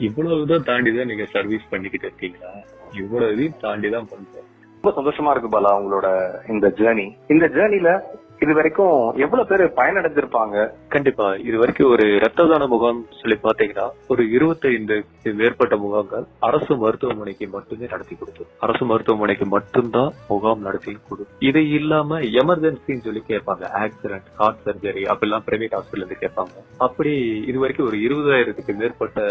இவ்வளவுதான் 0.03 0.65
இவ்வளவு 0.65 0.65
தாண்டிதான் 0.65 1.07
நீங்க 1.07 1.25
சர்வீஸ் 1.31 1.69
பண்ணிக்கிட்டு 1.69 2.07
இருக்கீங்களா? 2.07 2.51
இவ்வளவு 2.93 3.45
தாண்டிதான் 3.61 4.09
பண்றேன் 4.09 4.47
ரொம்ப 4.75 4.91
சந்தோஷமா 4.97 5.31
இருக்கு 5.31 5.49
பாலா 5.49 5.71
உங்களோட 5.77 6.07
இந்த 6.47 6.67
ஜேர்னி 6.77 7.05
இந்த 7.27 7.45
ஜேர்னில 7.49 7.89
இது 8.43 8.53
வரைக்கும் 8.57 8.97
எவ்வளவு 9.23 9.49
பேர் 9.49 9.63
பயனடைஞ்சிருப்பாங்க? 9.79 10.55
கண்டிப்பா. 10.93 11.27
இது 11.47 11.57
வரைக்கும் 11.61 11.91
ஒரு 11.93 12.05
ரத்த 12.23 12.45
தான 12.51 12.67
முகாம் 12.73 13.01
சொல்லி 13.19 13.37
பாத்தீங்கன்னா 13.43 13.85
ஒரு 14.13 14.23
இருபத்தைந்து 14.37 14.95
மேற்பட்ட 15.39 15.75
முகாம்கள் 15.83 16.25
அரசு 16.47 16.73
மருத்துவமனைக்கு 16.81 17.45
மட்டுமே 17.53 17.85
நடத்தி 17.93 18.15
கொடுத்தோம் 18.15 18.49
அரசு 18.65 18.83
மருத்துவமனைக்கு 18.91 19.45
மட்டும்தான் 19.55 20.11
முகாம் 20.31 20.65
நடத்தி 20.67 20.93
கொடுக்கும் 21.09 21.45
இது 21.49 21.61
இல்லாம 21.79 22.19
எமர்ஜென்சின்னு 22.41 23.05
சொல்லி 23.07 23.21
கேட்பாங்க. 23.31 23.63
ஆக்சிடென்ட் 23.83 24.27
ஹார்ட் 24.39 24.63
சர்ஜரி 24.65 25.03
அப்படிலாம் 25.13 25.45
பிரைவேட் 25.47 25.75
ஹாஸ்பிட்டல் 25.77 26.03
இருந்து 26.03 26.17
கேட்பாங்க. 26.25 26.55
அப்படி 26.87 27.13
இது 27.49 27.57
வரைக்கும் 27.63 27.87
ஒரு 27.91 27.99
இருபதாயிரத்துக்கு 28.07 28.75
மேற்பட்ட 28.81 29.21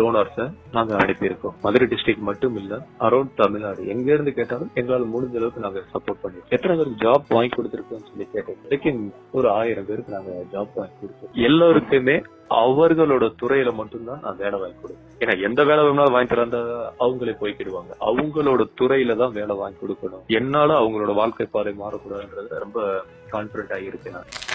டோனர்ஸ 0.00 0.48
நாங்க 0.76 0.94
அனுப்பியிருக்கோம். 1.04 1.56
மதுரை 1.66 1.88
டிஸ்ட்ரிக்ட் 1.94 2.28
மட்டும் 2.30 2.56
இல்ல 2.62 2.80
அரௌண்ட் 3.08 3.34
தமிழ்நாடு. 3.42 3.82
எங்க 3.96 4.08
இருந்து 4.16 4.34
கேட்டாலும் 4.40 4.72
எங்களால் 4.80 5.12
முடிஞ்ச 5.16 5.36
அளவுக்கு 5.42 5.66
நாங்க 5.66 5.82
சப்போர்ட் 5.94 6.22
பண்ணிருக்கோம் 6.22 6.56
எத்தனை 6.58 6.76
பேருக்கு 6.76 7.04
ஜாப் 7.06 7.34
வாங்கி 7.36 7.52
கொடுத்துருக்கோம்னு 7.56 8.08
சொல்லி 8.12 8.28
கேட்டோம் 8.52 8.64
வரைக்கும் 8.64 9.12
ஒரு 9.32 9.50
ஆயிரம் 9.50 9.86
பேருக்கு 9.86 10.12
நாங்க 10.12 10.30
ஜாப் 10.52 10.78
வாங்கி 10.80 10.96
கொடுத்தோம். 11.02 11.32
எல்லாருக்குமே 11.32 12.22
அவர்களோட 12.48 13.24
துறையில 13.42 13.74
மட்டும்தான் 13.74 14.20
நான் 14.22 14.36
வேலை 14.36 14.60
வாங்கி 14.60 14.76
கொடுப்பேன். 14.82 15.20
ஏன்னா 15.22 15.34
எந்த 15.42 15.64
வேலை 15.64 15.84
வேணாலும் 15.84 16.16
வாங்கி 16.16 16.34
தரந்தா 16.34 16.60
அவங்களே 17.04 17.34
போய்க்கிடுவாங்க. 17.42 17.92
அவங்களோட 18.00 18.64
துறையில 18.80 19.16
தான் 19.16 19.32
வேலை 19.32 19.56
வாங்கி 19.56 19.78
கொடுக்கணும். 19.82 20.24
என்னால 20.26 20.78
அவங்களோட 20.80 21.14
வாழ்க்கை 21.14 21.46
பாதை 21.50 21.74
மாறக்கூடாதுன்றது 21.78 22.64
ரொம்ப 22.66 23.04
கான்பிடண்டா 23.32 23.78
இருக்கேன் 23.86 24.12
நான். 24.12 24.51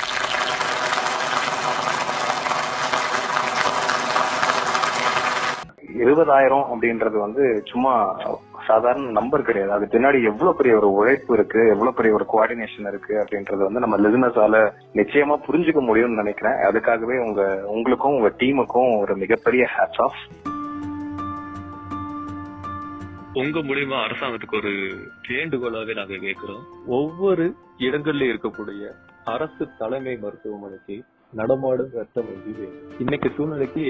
இருபதாயிரம் 5.87 6.65
அப்படின்றது 6.71 7.17
வந்து 7.19 7.63
சும்மா 7.65 7.93
சாதாரண 8.67 9.11
நம்பர் 9.11 9.41
கிடையாது. 9.41 9.71
அது 9.71 9.85
பின்னாடி 9.85 10.23
எவ்வளவு 10.23 10.55
பெரிய 10.55 10.75
ஒரு 10.75 10.91
உழைப்பு 10.91 11.33
இருக்கு 11.33 11.67
எவ்வளவு 11.67 11.93
பெரிய 11.93 12.13
ஒரு 12.13 12.25
கோஆர்டினேஷன் 12.33 12.87
இருக்கு 12.87 13.13
அப்படின்றது 13.15 13.57
வந்து 13.57 13.79
நம்ம 13.79 13.97
லிசனஸால 13.97 14.61
நிச்சயமா 14.93 15.37
புரிஞ்சுக்க 15.47 15.81
முடியும்னு 15.89 16.21
நினைக்கிறேன். 16.23 16.57
அதுக்காகவே 16.69 17.17
உங்க 17.27 17.63
உங்களுக்கும் 17.65 18.15
உங்க 18.15 18.31
டீமுக்கும் 18.37 18.99
ஒரு 18.99 19.15
மிகப்பெரிய 19.15 19.69
ஹேட்ஸ் 19.75 20.01
ஆஃப் 20.01 20.21
உங்க 23.33 23.59
மூலியமா 23.59 23.97
அரசாங்கத்துக்கு 24.05 24.57
ஒரு 24.57 24.71
வேண்டுகோளாவே 25.29 25.95
நாங்க 25.95 26.15
கேட்கிறோம். 26.15 26.63
ஒவ்வொரு 26.87 27.55
இடங்கள்ல 27.77 28.29
இருக்கக்கூடிய 28.31 28.91
அரசு 29.23 29.67
தலைமை 29.77 30.17
மருத்துவமனைக்கு 30.21 31.03
நடமாடும் 31.33 31.89
ரத்த 31.93 32.21
வங்கி 32.21 32.67
இன்னைக்கு 32.99 33.31
சூழ்நிலைக்கு 33.37 33.85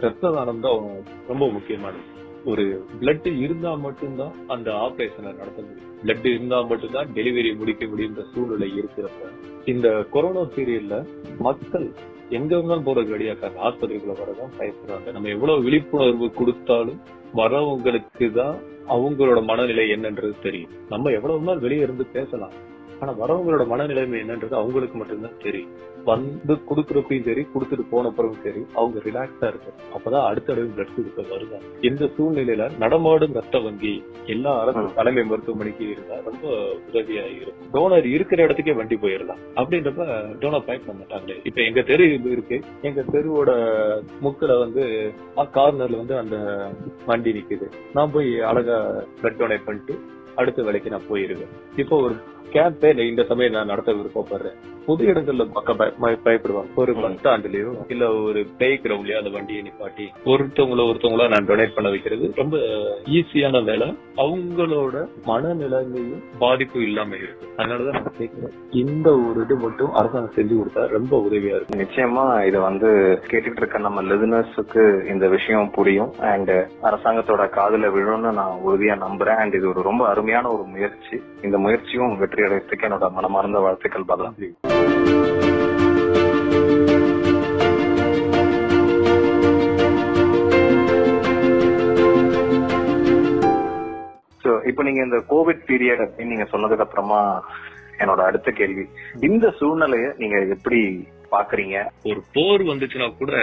ரத்த 0.00 0.30
தானம் 0.30 0.60
தான் 0.60 0.80
ரொம்ப 1.28 1.50
முக்கியமானது. 1.50 2.20
ஒரு 2.44 2.86
பிளட் 3.00 3.40
இருந்தா 3.40 3.74
மட்டும்தான் 3.74 4.32
அந்த 4.46 4.70
ஆபரேஷனை 4.70 5.36
நடத்த 5.36 5.62
முடியும். 5.62 5.90
பிளட் 6.04 6.26
இருந்தா 6.26 6.60
மட்டும்தான் 6.60 7.08
டெலிவரி 7.14 7.56
முடிக்க 7.56 7.86
முடியுன்ற 7.86 8.24
சூழ்நிலை 8.34 8.72
இருக்கிறப்ப 8.78 9.30
இந்த 9.64 10.06
கொரோனா 10.10 10.40
பீரியட்ல 10.40 11.06
மக்கள் 11.38 11.92
எங்க 12.28 12.56
இருந்தாலும் 12.56 12.86
போறது 12.86 13.06
கிடையாது 13.06 13.48
ஆஸ்பத்திரிக்குள்ள 13.48 14.16
வரதான் 14.20 14.56
பயப்படுறாங்க. 14.58 15.12
நம்ம 15.12 15.28
எவ்வளவு 15.28 15.62
விழிப்புணர்வு 15.62 16.32
கொடுத்தாலும் 16.32 17.00
வரவங்களுக்கு 17.34 18.32
தான் 18.32 18.56
அவங்களோட 18.88 19.44
மனநிலை 19.44 19.90
என்னன்றது 19.90 20.34
தெரியும். 20.42 20.70
நம்ம 20.88 21.10
எவ்வளவு 21.10 21.40
நாள் 21.40 21.58
வெளியே 21.58 21.82
இருந்து 21.82 22.06
பேசலாம். 22.06 22.70
ஆனா 23.02 23.12
வரவங்களோட 23.20 23.62
மனநிலைமை 23.70 24.18
என்னன்றது 24.22 24.54
அவங்களுக்கு 24.60 24.96
மட்டும்தான் 24.98 25.40
தெரியும். 25.44 25.72
வந்து 26.08 26.54
கொடுக்கறப்பையும் 26.68 27.26
சரி 27.26 27.42
கொடுத்துட்டு 27.52 27.84
போன 27.90 28.06
பிறகும் 28.16 28.44
சரி 28.44 28.60
அவங்க 28.78 28.98
ரிலாக்ஸா 29.06 29.46
இருக்கும் 29.50 29.76
அப்பதான் 29.96 30.26
அடுத்த 30.28 30.48
தடவை 30.48 30.70
பிளட் 30.76 30.94
கொடுக்க 30.96 31.24
வருவாங்க 31.32 31.68
இந்த 31.88 32.04
சூழ்நிலையில 32.16 32.64
நடமாடும் 32.82 33.36
ரத்த 33.38 33.58
வங்கி 33.66 33.92
எல்லா 34.34 34.52
அரசு 34.62 34.82
தலைமை 34.98 35.24
மருத்துவமனைக்கு 35.30 35.84
இருந்தா 35.92 36.16
ரொம்ப 36.28 36.46
உதவியா 36.88 37.24
இருக்கும். 37.36 37.68
டோனர் 37.74 38.08
இருக்கிற 38.14 38.38
இடத்துக்கே 38.46 38.74
வண்டி 38.80 38.98
போயிடலாம். 39.04 39.42
அப்படின்றப்ப 39.60 40.06
டோனர் 40.42 40.66
பயப்பட 40.70 40.96
மாட்டாங்க 41.00 41.36
இப்ப 41.48 41.58
எங்க 41.68 41.82
தெரு 41.90 42.06
இருக்கு. 42.34 42.58
எங்க 42.88 43.04
தெருவோட 43.12 43.50
முக்கில 44.26 44.58
வந்து 44.64 44.84
கார்னர்ல 45.58 46.02
வந்து 46.02 46.16
அந்த 46.22 46.36
வண்டி 47.10 47.32
நிக்குது. 47.38 47.68
நான் 47.98 48.14
போய் 48.16 48.32
அழகா 48.50 48.80
பிளட் 49.20 49.40
டொனேட் 49.42 49.68
பண்ணிட்டு 49.68 49.96
அடுத்த 50.36 50.62
வேலைக்கு 50.62 50.90
நான் 50.90 51.08
போயிருவேன். 51.10 51.46
இப்போ 51.76 51.96
ஒரு 51.96 52.14
கேம்பெயின் 52.52 53.08
இந்த 53.08 53.24
சமயம் 53.24 53.52
நான் 53.52 53.66
நடத்த 53.66 53.92
விருப்பப்படுறேன். 53.92 54.54
பொது 54.86 55.06
இடங்கள்ல 55.06 55.94
பய- 55.98 56.18
பயப்படுவாங்க. 56.24 56.74
ஒரு 56.74 56.94
பஸ் 56.94 57.24
ஸ்டாண்ட்லயோ 57.24 57.74
இல்ல 57.88 58.12
ஒரு 58.12 58.46
பிளே 58.58 58.74
கிரவுண்ட்லயோ 58.74 59.18
அந்த 59.18 59.30
வண்டியை 59.30 59.62
நிப்பாட்டி 59.62 60.08
ஒருத்தவங்கள 60.24 60.94
ஒருத்தவங்களா 60.94 61.28
நான் 61.28 61.46
டொனேட் 61.46 61.74
பண்ண 61.74 61.90
வைக்கிறது 61.90 62.32
ரொம்ப 62.36 62.56
ஈஸியான 63.04 63.64
வேலை. 63.64 63.98
அவங்களோட 64.16 65.08
மனநிலைமையும் 65.26 66.22
பாதிப்பு 66.38 66.82
இல்லாம 66.82 67.16
இருக்கு. 67.16 67.46
அதனாலதான் 67.56 67.92
நான் 67.92 68.12
கேட்கிறேன் 68.18 68.52
இந்த 68.70 69.18
ஒரு 69.18 69.44
இது 69.44 69.56
மட்டும் 69.56 69.92
அரசாங்கம் 69.92 70.34
செஞ்சு 70.34 70.64
கொடுத்தா 70.64 70.86
ரொம்ப 70.86 71.26
உதவியா 71.30 71.62
இருக்கும். 71.62 71.80
நிச்சயமா 71.80 72.46
இது 72.46 72.60
வந்து 72.60 73.20
கேட்டுட்டு 73.30 73.56
இருக்க 73.56 73.78
நம்ம 73.78 74.02
லிசனர்ஸுக்கு 74.02 75.06
இந்த 75.06 75.28
விஷயம் 75.28 75.70
புரியும். 75.70 76.12
அண்ட் 76.20 76.50
அரசாங்கத்தோட 76.82 77.48
காதுல 77.48 77.90
விழும்னு 77.90 78.32
நான் 78.32 78.58
உறுதியா 78.66 78.96
நம்புறேன். 78.96 79.36
அண்ட் 79.36 79.54
இது 79.54 79.68
ஒரு 79.68 79.82
ரொம்ப 79.82 80.14
அருமையான 80.22 80.50
ஒரு 80.50 80.64
முயற்சி. 80.64 81.16
இந்த 81.42 81.56
முயற்சியும் 81.58 82.14
வெற்றி 82.16 82.42
அடையறதுக்கு 82.42 82.86
என்னோட 82.88 83.06
மனமார்ந்த 83.10 83.60
வாழ்த்துக்கள் 83.60 84.08
சோ 94.44 94.52
இப்போ 94.68 94.82
நீங்க 94.82 95.00
இந்த 95.02 95.18
கோவிட் 95.28 95.66
பீரியட் 95.68 96.04
அப்படின்னு 96.04 96.32
நீங்க 96.32 96.46
சொன்னதுக்கு 96.52 96.84
அப்புறமா 96.86 97.20
என்னோட 97.98 98.20
அடுத்த 98.20 98.50
கேள்வி. 98.50 98.84
இந்த 99.20 99.46
சூழ்நிலைய 99.58 100.06
நீங்க 100.18 100.36
எப்படி 100.54 100.80
பாக்குறீங்க 101.30 101.76
ஒரு 102.02 102.20
போர் 102.34 102.62
வந்துச்சுன்னா 102.62 103.08
கூட 103.14 103.34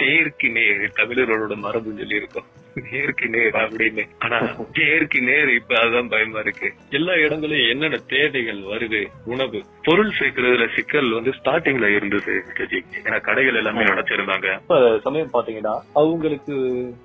நேருக்கு 0.00 0.48
நேர் 0.50 0.82
தமிழர்களோட 0.98 1.54
மரபுன்னு 1.64 2.02
சொல்லி 2.02 2.20
இருக்கும் 2.22 2.48
நேருக்கு 2.74 3.28
நேர் 3.28 3.54
அப்படின்னு. 3.54 4.04
ஆனா 4.18 4.40
நேருக்கு 4.72 5.20
நேர் 5.20 5.50
இப்ப 5.54 5.78
அதுதான் 5.78 6.08
பயமா 6.08 6.38
இருக்கு. 6.38 6.72
எல்லா 6.90 7.14
இடங்களையும் 7.14 7.70
என்னென்ன 7.70 7.96
தேவைகள் 8.08 8.58
வருது 8.58 9.06
உணவு. 9.24 9.62
பொருள் 9.82 10.12
சேர்க்கறதுல 10.18 10.74
சிக்கல் 10.74 11.12
வந்து 11.12 11.30
ஸ்டார்டிங்ல 11.30 11.96
இருந்தது. 11.96 12.44
ஏன்னா 13.02 13.20
கடைகள் 13.20 13.54
எல்லாமே 13.54 13.80
நடத்திருந்தாங்க. 13.80 14.54
இப்ப 14.54 14.98
சமயம் 14.98 15.30
பாத்தீங்கன்னா 15.32 15.80
அவங்களுக்கு 15.92 16.54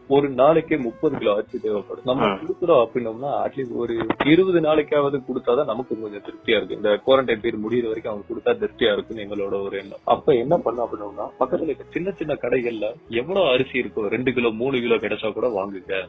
ஒரு 0.07 0.29
நாளைக்கே 0.29 0.77
முப்பது 0.77 1.17
கிலோ 1.17 1.35
அரிசி 1.35 1.59
தேவைப்படும். 1.59 2.03
நம்ம. 2.05 2.25
கொடுக்குறோம் 2.27 2.83
அப்படின்னோம்னா 2.85 3.31
அட்லீஸ்ட் 3.45 3.75
ஒரு 3.75 4.05
இருபது 4.25 4.59
நாளைக்காவது 4.59 5.21
கொடுத்தாதான் 5.29 5.65
நமக்கு 5.65 6.01
கொஞ்சம் 6.01 6.21
திருப்தியா 6.21 6.55
இருக்கு 6.57 6.75
இந்த 6.75 6.89
குவாரண்டைன் 7.07 7.41
பீரியட் 7.43 7.63
முடியிற 7.65 7.87
வரைக்கும் 7.87 8.13
அவங்க 8.13 8.25
கொடுத்தா 8.29 8.55
திருப்தியா 8.55 8.93
இருக்குன்னு 8.93 9.25
எங்களோட 9.25 9.63
ஒரு 9.63 9.77
எண்ணம். 9.77 9.99
அப்ப 10.03 10.33
என்ன 10.33 10.57
பண்ண 10.57 10.87
அப்படின்னா 10.87 11.27
பக்கத்துல 11.39 11.75
சின்ன 11.89 12.11
சின்ன 12.11 12.33
கடைகள்ல 12.41 12.85
எவ்வளவு 13.09 13.47
அரிசி 13.47 13.79
இருக்கோ 13.79 14.07
ரெண்டு 14.07 14.33
கிலோ 14.33 14.49
மூணு 14.49 14.79
கிலோ 14.79 14.95
கிடைச்சா 14.95 15.31
கூட 15.33 15.49
வாங்குங்க. 15.57 15.99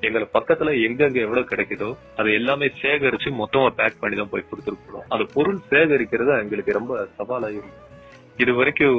எங்களை 0.00 0.26
பக்கத்துல 0.34 0.72
எங்கெங்க 0.86 1.20
எவ்வளவு 1.26 1.48
கிடைக்குதோ 1.48 1.88
அதை 2.16 2.32
எல்லாமே 2.32 2.66
சேகரிச்சு 2.82 3.30
மொத்தமா 3.40 3.68
பேக் 3.80 4.00
பண்ணி 4.00 4.16
தான் 4.16 4.30
போய் 4.30 4.44
கொடுத்துருக்கோம் 4.50 5.06
அந்த 5.08 5.24
பொருள் 5.34 5.60
சேகரிக்கிறது 5.70 6.40
எங்களுக்கு 6.42 6.72
ரொம்ப 6.72 7.08
சவாலாயிருக்கும். 7.18 7.50
இருக்கு 7.50 7.87
இது 8.42 8.52
வரைக்கும் 8.54 8.98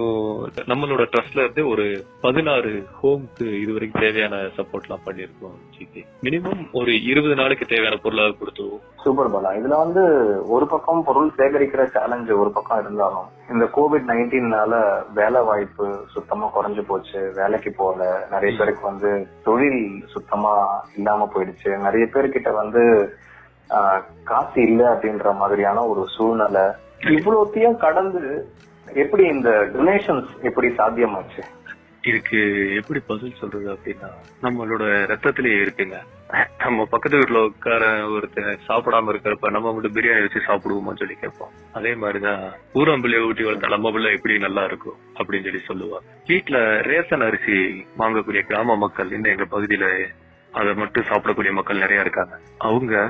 நம்மளோட 0.70 1.04
ட்ரஸ்ட்ல 1.12 1.44
இருந்து 1.44 1.64
ஒரு 1.68 1.84
பதினாறு 2.22 2.72
ஹோம்க்கு 3.02 3.46
இது 3.62 3.72
வரைக்கும் 3.76 4.04
தேவையான 4.06 4.36
சப்போர்ட் 4.58 4.86
எல்லாம் 4.88 5.06
பண்ணிருக்கோம் 5.06 5.56
ஜிகே 5.76 6.02
மினிமம் 6.26 6.64
ஒரு 6.72 6.94
இருபது 7.12 7.36
நாளைக்கு 7.36 7.66
தேவையான 7.66 8.00
பொருளாக 8.04 8.36
கொடுத்துருவோம் 8.40 8.84
சூப்பர் 9.04 9.32
பாலா 9.36 9.52
இதுல 9.60 9.78
வந்து 9.84 10.04
ஒரு 10.48 10.66
பக்கம் 10.68 11.06
பொருள் 11.10 11.30
சேகரிக்கிற 11.40 11.86
சேலஞ்சு 11.96 12.34
ஒரு 12.42 12.52
பக்கம் 12.52 12.82
இருந்தாலும் 12.84 13.30
இந்த 13.54 13.66
கோவிட் 13.78 14.10
நைன்டீன்னால 14.12 14.74
வேலை 15.14 15.42
வாய்ப்பு 15.42 15.88
சுத்தமா 16.16 16.48
குறைஞ்சு 16.58 16.82
போச்சு 16.82 17.22
வேலைக்கு 17.40 17.72
போகல. 17.72 18.04
நிறைய 18.32 18.52
பேருக்கு 18.58 18.84
வந்து 18.92 19.12
தொழில் 19.44 19.82
சுத்தமா 20.14 20.54
இல்லாம 20.98 21.30
போயிடுச்சு. 21.34 21.72
நிறைய 21.88 22.06
பேர்கிட்ட 22.14 22.52
வந்து 22.54 22.84
காசு 24.24 24.60
இல்ல 24.62 24.82
அப்படின்ற 24.94 25.32
மாதிரியான 25.38 25.86
ஒரு 25.86 26.04
சூழ்நிலை. 26.18 26.68
இவ்வளோத்தையும் 27.18 27.82
கடந்து 27.86 28.24
எப்படி 28.94 29.24
இந்த 29.24 29.50
டொனேஷன்ஸ் 29.74 30.42
எப்படி 30.42 30.68
சாத்தியமாச்சு? 30.68 31.44
இதுக்கு 32.02 32.74
எப்படி 32.76 33.00
பதில் 33.08 33.36
சொல்றது 33.40 33.74
அப்படின்னா 33.74 34.10
நம்மளோட 34.42 34.84
ரத்தத்திலேயே 35.12 35.68
இருக்குங்க. 35.68 35.96
நம்ம 36.60 36.86
பக்கத்து 36.86 37.18
வீட்டுல 37.18 37.46
உட்கார 37.46 38.08
ஒருத்தர் 38.08 38.58
சாப்பிடாம 38.68 39.10
இருக்கிறப்ப 39.10 39.50
நம்ம 39.52 39.74
மட்டும் 39.74 39.94
பிரியாணி 39.94 40.20
வச்சு 40.20 40.40
சாப்பிடுவோமான்னு 40.40 40.98
சொல்லி 40.98 41.14
கேட்போம். 41.14 41.50
அதே 41.74 41.96
மாதிரிதான் 41.96 42.52
ஊரம்பிள்ளைய 42.74 43.26
ஊட்டி 43.26 43.44
வளர்த்த 43.44 43.68
நம்ம 43.68 43.92
பிள்ளை 43.92 44.14
எப்படி 44.14 44.38
நல்லா 44.38 44.64
இருக்கும் 44.64 44.98
அப்படின்னு 45.18 45.58
சொல்லி 45.58 45.62
சொல்லுவா 45.68 45.98
வீட்டுல 46.26 46.82
ரேஷன் 46.82 47.22
அரிசி 47.22 47.86
வாங்கக்கூடிய 47.98 48.42
கிராம 48.42 48.78
மக்கள் 48.78 49.12
இந்த 49.12 49.30
எங்க 49.30 49.44
பகுதியில 49.44 50.06
அதை 50.52 50.74
மட்டும் 50.74 51.04
சாப்பிடக்கூடிய 51.04 51.52
மக்கள் 51.52 51.78
நிறைய 51.78 52.02
இருக்காங்க. 52.02 52.40
அவங்க 52.58 53.10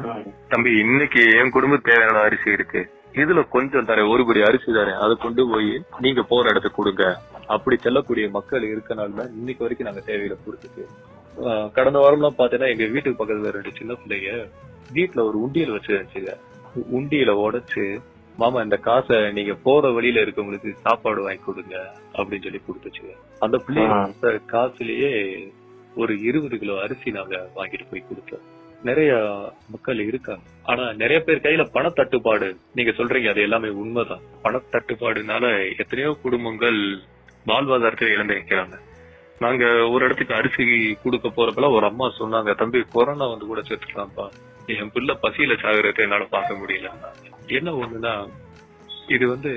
தம்பி 0.50 0.80
இன்னைக்கு 0.80 1.26
என் 1.38 1.50
குடும்பத்துக்கு 1.50 2.00
தேவையான 2.00 2.26
அரிசி 2.26 2.52
இருக்கு. 2.52 2.90
இதுல 3.16 3.42
கொஞ்சம் 3.54 3.88
தரேன் 3.90 4.10
ஒரு 4.14 4.24
படி 4.28 4.40
அரிசி 4.48 4.72
தரேன். 4.78 5.00
அதை 5.04 5.14
கொண்டு 5.24 5.42
போய் 5.52 5.70
நீங்க 6.06 6.22
போற 6.32 6.44
இடத்துக்கு 6.52 6.80
கொடுங்க. 6.80 7.06
அப்படி 7.56 7.76
செல்லக்கூடிய 7.86 8.26
மக்கள் 8.36 8.66
இருக்கனால 8.72 9.16
தான் 9.20 9.32
இன்னைக்கு 9.40 9.64
வரைக்கும் 9.66 9.88
நாங்க 9.90 10.04
தேவையில 10.10 10.36
கொடுத்துட்டு 10.46 10.84
கடந்த 11.78 11.98
வாரம்லாம் 12.04 12.38
பாத்தீங்கன்னா 12.40 12.72
எங்க 12.74 12.86
வீட்டுக்கு 12.94 13.20
பக்கத்துல 13.20 13.52
ரெண்டு 13.58 13.72
சின்ன 13.80 13.94
பிள்ளைங்க 14.02 14.32
வீட்டுல 14.98 15.24
ஒரு 15.30 15.38
உண்டியல் 15.46 15.76
வச்சு 15.76 15.94
வச்சுங்க 15.98 16.32
உண்டியல 16.98 17.34
உடைச்சு 17.46 17.84
மாமா 18.42 18.60
இந்த 18.66 18.78
காசை 18.88 19.18
நீங்க 19.38 19.54
போற 19.66 19.92
வழியில 19.96 20.24
இருக்கவங்களுக்கு 20.26 20.72
சாப்பாடு 20.86 21.22
வாங்கி 21.26 21.44
கொடுங்க 21.46 21.76
அப்படின்னு 22.18 22.46
சொல்லி 22.46 22.62
கொடுத்துச்சுங்க. 22.68 23.14
அந்த 23.46 23.58
பிள்ளைங்க 23.66 24.34
காசுலயே 24.54 25.12
ஒரு 26.02 26.14
இருபது 26.30 26.58
கிலோ 26.62 26.76
அரிசி 26.86 27.10
நாங்க 27.18 27.36
வாங்கிட்டு 27.58 27.86
போய் 27.92 28.08
கொடுத்தோம். 28.10 28.46
நிறைய 28.88 29.12
மக்கள் 29.72 30.00
இருக்காங்க. 30.08 30.44
ஆனா 30.64 30.84
நிறைய 30.94 31.20
பேர் 31.24 31.46
கையில 31.46 31.64
பணத்தட்டுப்பாடு 31.74 32.48
நீங்க 32.76 32.92
சொல்றீங்க 32.92 33.30
அது 33.30 33.42
எல்லாமே 33.42 33.70
உண்மைதான். 33.82 34.24
பணத்தட்டுப்பாடுனால 34.44 35.46
எத்தனையோ 35.82 36.12
குடும்பங்கள் 36.22 36.80
வாழ்வாதாரத்தை 37.50 38.10
இழந்திருக்கிறாங்க 38.16 38.78
நாங்க 39.44 39.66
ஒரு 39.94 40.06
இடத்துக்கு 40.06 40.38
அரிசி 40.38 40.66
கொடுக்க 41.04 41.28
போறப்பெல்லாம் 41.28 41.76
ஒரு 41.78 41.86
அம்மா 41.86 42.08
சொன்னாங்க 42.20 42.54
தம்பி 42.62 42.80
கொரோனா 42.96 43.28
வந்து 43.28 43.46
கூட 43.46 43.62
சேர்த்துக்கலாம்ப்பா. 43.62 44.26
என் 44.76 44.92
பிள்ளை 44.96 45.14
பசியில 45.24 45.54
சாகிறத 45.64 46.06
என்னால 46.06 46.28
பார்க்க 46.36 46.62
முடியல. 46.62 46.90
என்ன 47.58 47.74
ஒண்ணுன்னா 47.82 48.14
இது 49.16 49.26
வந்து 49.28 49.52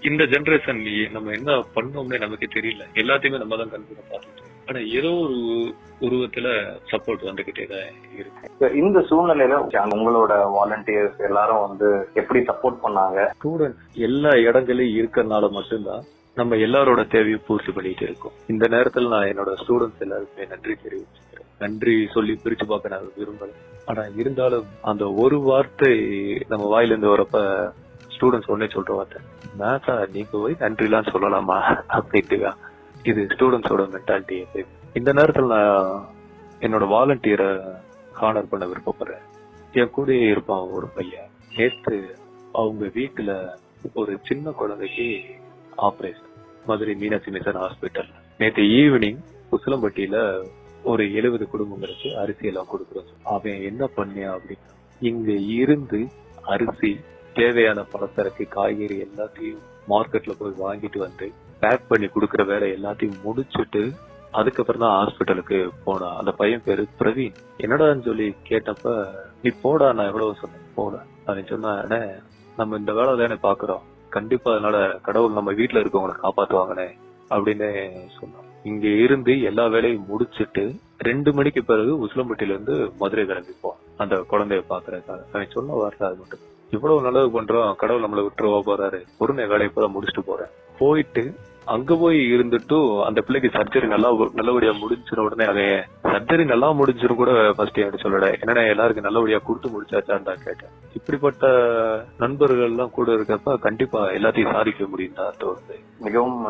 இந்த 0.00 0.22
ஜெனரேஷன் 0.24 0.80
நம்ம 1.12 1.32
என்ன 1.32 1.52
பண்ணோம்னே 1.74 2.18
நமக்கு 2.24 2.48
தெரியல. 2.56 2.84
எல்லாத்தையுமே 3.02 3.42
நம்ம 3.42 3.56
தான் 3.56 3.72
கண்கூட 3.74 4.00
பார்த்துட்டோம் 4.12 4.54
ஆனா 4.68 4.80
ஏதோ 4.98 5.10
ஒரு 5.24 5.36
உருவத்துல 6.06 6.48
சப்போர்ட் 6.90 7.22
வந்துகிட்டே 7.28 7.64
தான் 7.72 7.86
இருக்கு. 8.18 8.70
இந்த 8.80 8.98
சூழ்நிலையில 9.10 9.58
உங்களோட 9.96 10.32
வாலண்டியர்ஸ் 10.56 11.20
எல்லாரும் 11.28 11.64
வந்து 11.66 11.88
எப்படி 12.20 12.40
சப்போர்ட் 12.50 12.82
பண்ணாங்க? 12.84 13.20
ஸ்டூடெண்ட்ஸ் 13.38 13.86
எல்லா 14.08 14.32
இடங்களையும் 14.48 14.98
இருக்கறனால 15.00 15.50
மட்டும்தான் 15.58 16.04
நம்ம 16.36 16.56
எல்லாரோட 16.66 17.02
தேவையும் 17.14 17.46
பூர்த்தி 17.46 17.72
பண்ணிட்டு 17.72 18.04
இருக்கோம். 18.06 18.34
இந்த 18.52 18.64
நேரத்துல 18.74 19.12
நான் 19.14 19.30
என்னோட 19.32 19.52
ஸ்டூடெண்ட்ஸ் 19.62 20.04
எல்லாருக்குமே 20.06 20.46
நன்றி 20.52 20.74
தெரிவிச்சுக்கிறேன். 20.84 21.48
நன்றி 21.64 21.94
சொல்லி 22.14 22.32
பிரிச்சு 22.42 22.66
பார்க்க 22.72 22.94
நான் 22.94 23.08
விரும்பல. 23.20 23.52
ஆனா 23.90 24.02
இருந்தாலும் 24.20 24.66
அந்த 24.90 25.04
ஒரு 25.24 25.38
வார்த்தை 25.48 25.92
நம்ம 26.52 26.64
வாயில 26.74 26.92
இருந்து 26.92 27.14
வரப்ப 27.14 27.38
ஸ்டூடெண்ட்ஸ் 28.14 28.52
ஒன்னே 28.54 28.68
சொல்ற 28.74 28.92
வார்த்தை 28.98 29.20
மேத்தா 29.60 29.94
நீங்க 30.14 30.38
போய் 30.42 30.62
நன்றிலாம் 30.64 31.10
சொல்லலாமா? 31.14 31.58
அப்படின்ட்டுக்கா 31.98 32.52
இது 33.06 33.22
ஸ்டூடெண்ட்ஸோட 33.34 33.82
மென்டாலிட்டி 33.94 34.38
இந்த 34.94 35.12
நேரத்தில் 35.12 35.46
நான் 35.46 35.88
என்னோட 36.60 36.84
வாலண்டியரை 36.94 37.50
ஹானர் 38.20 38.50
பண்ண 38.50 38.64
விருப்பப்படுறேன். 38.66 39.24
என் 39.72 39.92
கூடயே 39.96 40.26
இருப்பான் 40.30 40.70
ஒரு 40.70 40.86
பையன். 40.86 41.28
நேற்று 41.56 41.98
அவங்க 42.52 42.84
வீட்டில் 42.94 43.34
ஒரு 43.92 44.12
சின்ன 44.22 44.50
குழந்தைக்கு 44.50 45.06
operation 45.78 46.32
Madurai 46.66 46.94
Meenakshi 46.94 47.30
mission 47.30 47.54
hospital 47.54 48.10
நேற்று 48.38 48.62
ஈவினிங் 48.80 49.20
உசிலம்பட்டியில 49.52 50.16
ஒரு 50.82 51.12
எழுபது 51.12 51.44
குடும்பங்களுக்கு 51.48 52.08
அரிசி 52.18 52.46
எல்லாம் 52.46 52.70
கொடுக்குறோம் 52.72 53.10
அவன் 53.34 53.62
என்ன 53.62 53.84
பண்ணியா 53.96 54.30
அப்படின்னா 54.36 54.72
இங்க 55.00 55.30
இருந்து 55.32 56.00
அரிசி 56.44 56.90
தேவையான 57.34 57.84
பலசரக்கு 57.92 58.44
காய்கறி 58.48 58.96
எல்லாத்தையும் 59.02 59.62
மார்க்கெட்ல 59.88 60.34
போய் 60.38 60.60
வாங்கிட்டு 60.64 60.98
வந்து 60.98 61.26
பேக் 61.60 61.88
பண்ணி 61.88 62.06
கொடுக்கற 62.06 62.46
வேலை 62.46 62.72
எல்லாத்தையும் 62.72 63.18
முடிச்சுட்டு 63.24 63.92
அதுக்கப்புறம் 64.32 64.80
தான் 64.80 65.06
ஹாஸ்பிட்டலுக்கு 65.06 65.70
போனா. 65.84 66.16
அந்த 66.16 66.32
பையன் 66.32 66.62
பேரு 66.64 66.86
பிரவீன். 66.98 67.34
என்னடான்னு 67.58 68.04
சொல்லி 68.04 68.34
கேட்டப்ப 68.48 69.06
நீ 69.42 69.50
போடா 69.62 69.92
நான் 69.92 70.06
எவ்வளவு 70.06 70.34
சொன்னேன். 70.40 70.60
போட. 70.74 71.02
அப்படின்னு 71.26 71.46
சொன்னா 71.46 71.82
"அண்ணே, 71.82 72.22
நம்ம 72.56 72.76
இந்த 72.76 72.92
வேலை 72.92 73.36
தானே 73.36 73.56
பாக்குறோம். 73.56 73.80
கண்டிப்பா 74.08 74.52
அதனால 74.52 74.98
கடவுள் 75.02 75.32
நம்ம 75.32 75.52
வீட்டுல 75.52 75.84
இருக்கவங்களை 75.84 76.14
காப்பாத்துவாங்கனே 76.22 76.88
அப்படின்னு 77.30 77.92
சொன்னான். 78.20 78.44
இங்க 78.62 78.88
இருந்து 78.88 79.42
எல்லா 79.42 79.66
வேலையும் 79.66 80.06
முடிச்சிட்டு 80.06 80.74
ரெண்டு 80.98 81.32
மணிக்கு 81.32 81.64
பிறகு 81.64 82.06
உசிலம்பட்டியில 82.06 82.42
இருந்து 82.42 82.92
மதுரை 82.98 83.26
கிளம்பி 83.26 83.52
போவான் 83.60 83.78
அந்த 83.96 84.14
குழந்தைய 84.30 84.64
பாக்குறதுக்காக. 84.70 85.24
அவன் 85.32 85.50
சொன்ன 85.50 85.72
வார்த்தை 85.72 86.08
அது 86.08 86.16
மட்டும் 86.16 86.38
இவ்வளவு 86.70 87.02
நல்லது 87.02 87.28
பண்றோம். 87.40 87.74
கடவுள் 87.74 88.02
நம்மள 88.02 88.26
விட்டுருவா 88.26 88.60
போறாரு. 88.66 89.02
பொறுமை 89.18 89.46
வேலையை 89.46 89.70
இப்பதான் 89.74 89.94
முடிச்சுட்டு 89.96 90.24
போறேன். 90.26 90.48
போயிட்டு 90.78 91.34
அங்க 91.64 91.96
போய் 91.96 92.16
இருந்துட்டும் 92.16 93.02
அந்த 93.02 93.20
பிள்ளைக்கு 93.20 93.58
சர்ஜரி 93.58 93.86
நல்லா 93.86 94.10
நல்லபடியா 94.32 94.72
முடிஞ்சின 94.72 95.18
உடனே 95.18 95.44
அதே 95.44 95.84
சர்ஜரி 96.02 96.44
நல்லா 96.44 96.70
முடிஞ்சிரும் 96.70 97.14
கூட 97.14 97.52
ஃபர்ஸ்ட் 97.56 97.78
என்கிட்ட 97.78 98.00
சொல்லல. 98.02 98.40
என்னடா 98.40 98.62
எல்லாருக்கும் 98.66 99.04
நல்லபடியா 99.04 99.38
கொடுத்து 99.38 99.68
முடிச்சாச்சான்னு 99.68 100.22
தான் 100.22 100.44
கேட்டேன். 100.44 100.72
இப்படிப்பட்ட 100.94 101.46
நண்பர்கள் 102.18 102.70
எல்லாம் 102.70 102.90
கூட 102.90 103.12
இருக்கப்ப 103.12 103.58
கண்டிப்பா 103.58 104.10
எல்லாத்தையும் 104.10 104.52
சாதிக்க 104.52 104.86
முடியும் 104.86 105.12
தான் 105.14 105.38
தோணுது. 105.44 105.76
மிகவும் 106.00 106.46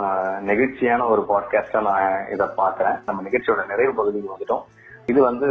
நெகிழ்ச்சியான 0.51 1.09
ஒரு 1.09 1.25
பாட்காஸ்டா 1.29 1.83
நான் 1.83 2.27
இதை 2.33 2.47
பாக்குறேன் 2.57 2.99
நம்ம 3.07 3.23
நிகழ்ச்சியோட 3.23 3.67
நிறைவு 3.67 3.95
பகுதிக்கு 3.95 4.35
வந்துட்டோம். 4.35 4.65
இது 5.09 5.21
வந்து 5.21 5.49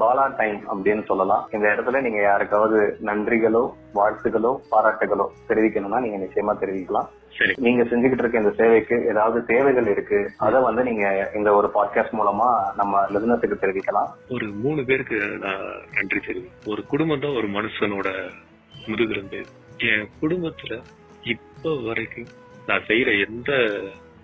பாலா 0.00 0.36
டைம் 0.36 0.60
அப்படின்னு 0.72 1.02
சொல்லலாம். 1.06 1.42
இந்த 1.52 1.66
இடத்துல 1.74 2.00
நீங்க 2.00 2.20
யாருக்காவது 2.22 2.78
நன்றிகளோ 3.04 3.62
வாழ்த்துகளோ 3.94 4.50
பாராட்டுகளோ 4.72 5.26
தெரிவிக்கணும்னா 5.48 6.00
நீங்க 6.04 6.18
நிச்சயமா 6.24 6.54
தெரிவிக்கலாம். 6.62 7.08
சரி. 7.38 7.54
நீங்க 7.58 7.82
செஞ்சுக்கிட்டு 7.82 8.24
இருக்க 8.24 8.42
இந்த 8.42 8.52
சேவைக்கு 8.60 8.96
ஏதாவது 9.06 9.38
தேவைகள் 9.44 9.86
இருக்கு 9.86 10.18
அதை 10.36 10.60
வந்து 10.60 10.82
நீங்க 10.82 11.30
இந்த 11.34 11.52
ஒரு 11.52 11.70
பாட்காஸ்ட் 11.74 12.16
மூலமா 12.20 12.48
நம்ம 12.74 13.02
லிசனத்துக்கு 13.14 13.62
தெரிவிக்கலாம். 13.64 14.10
ஒரு 14.28 14.46
மூணு 14.64 14.84
பேருக்கு 14.84 15.18
நான் 15.44 15.66
நன்றி 15.94 16.20
தெரியும் 16.20 16.54
ஒரு 16.66 16.84
குடும்பம் 16.86 17.20
தான் 17.20 17.38
ஒரு 17.42 17.48
மனுஷனோட 17.48 18.08
முதுகெலும்பு. 18.88 19.40
என் 19.90 20.08
குடும்பத்துல 20.22 20.74
இப்ப 21.22 21.74
வரைக்கும் 21.88 22.28
நான் 22.66 22.86
செய்யற 22.88 23.10
எந்த 23.28 23.50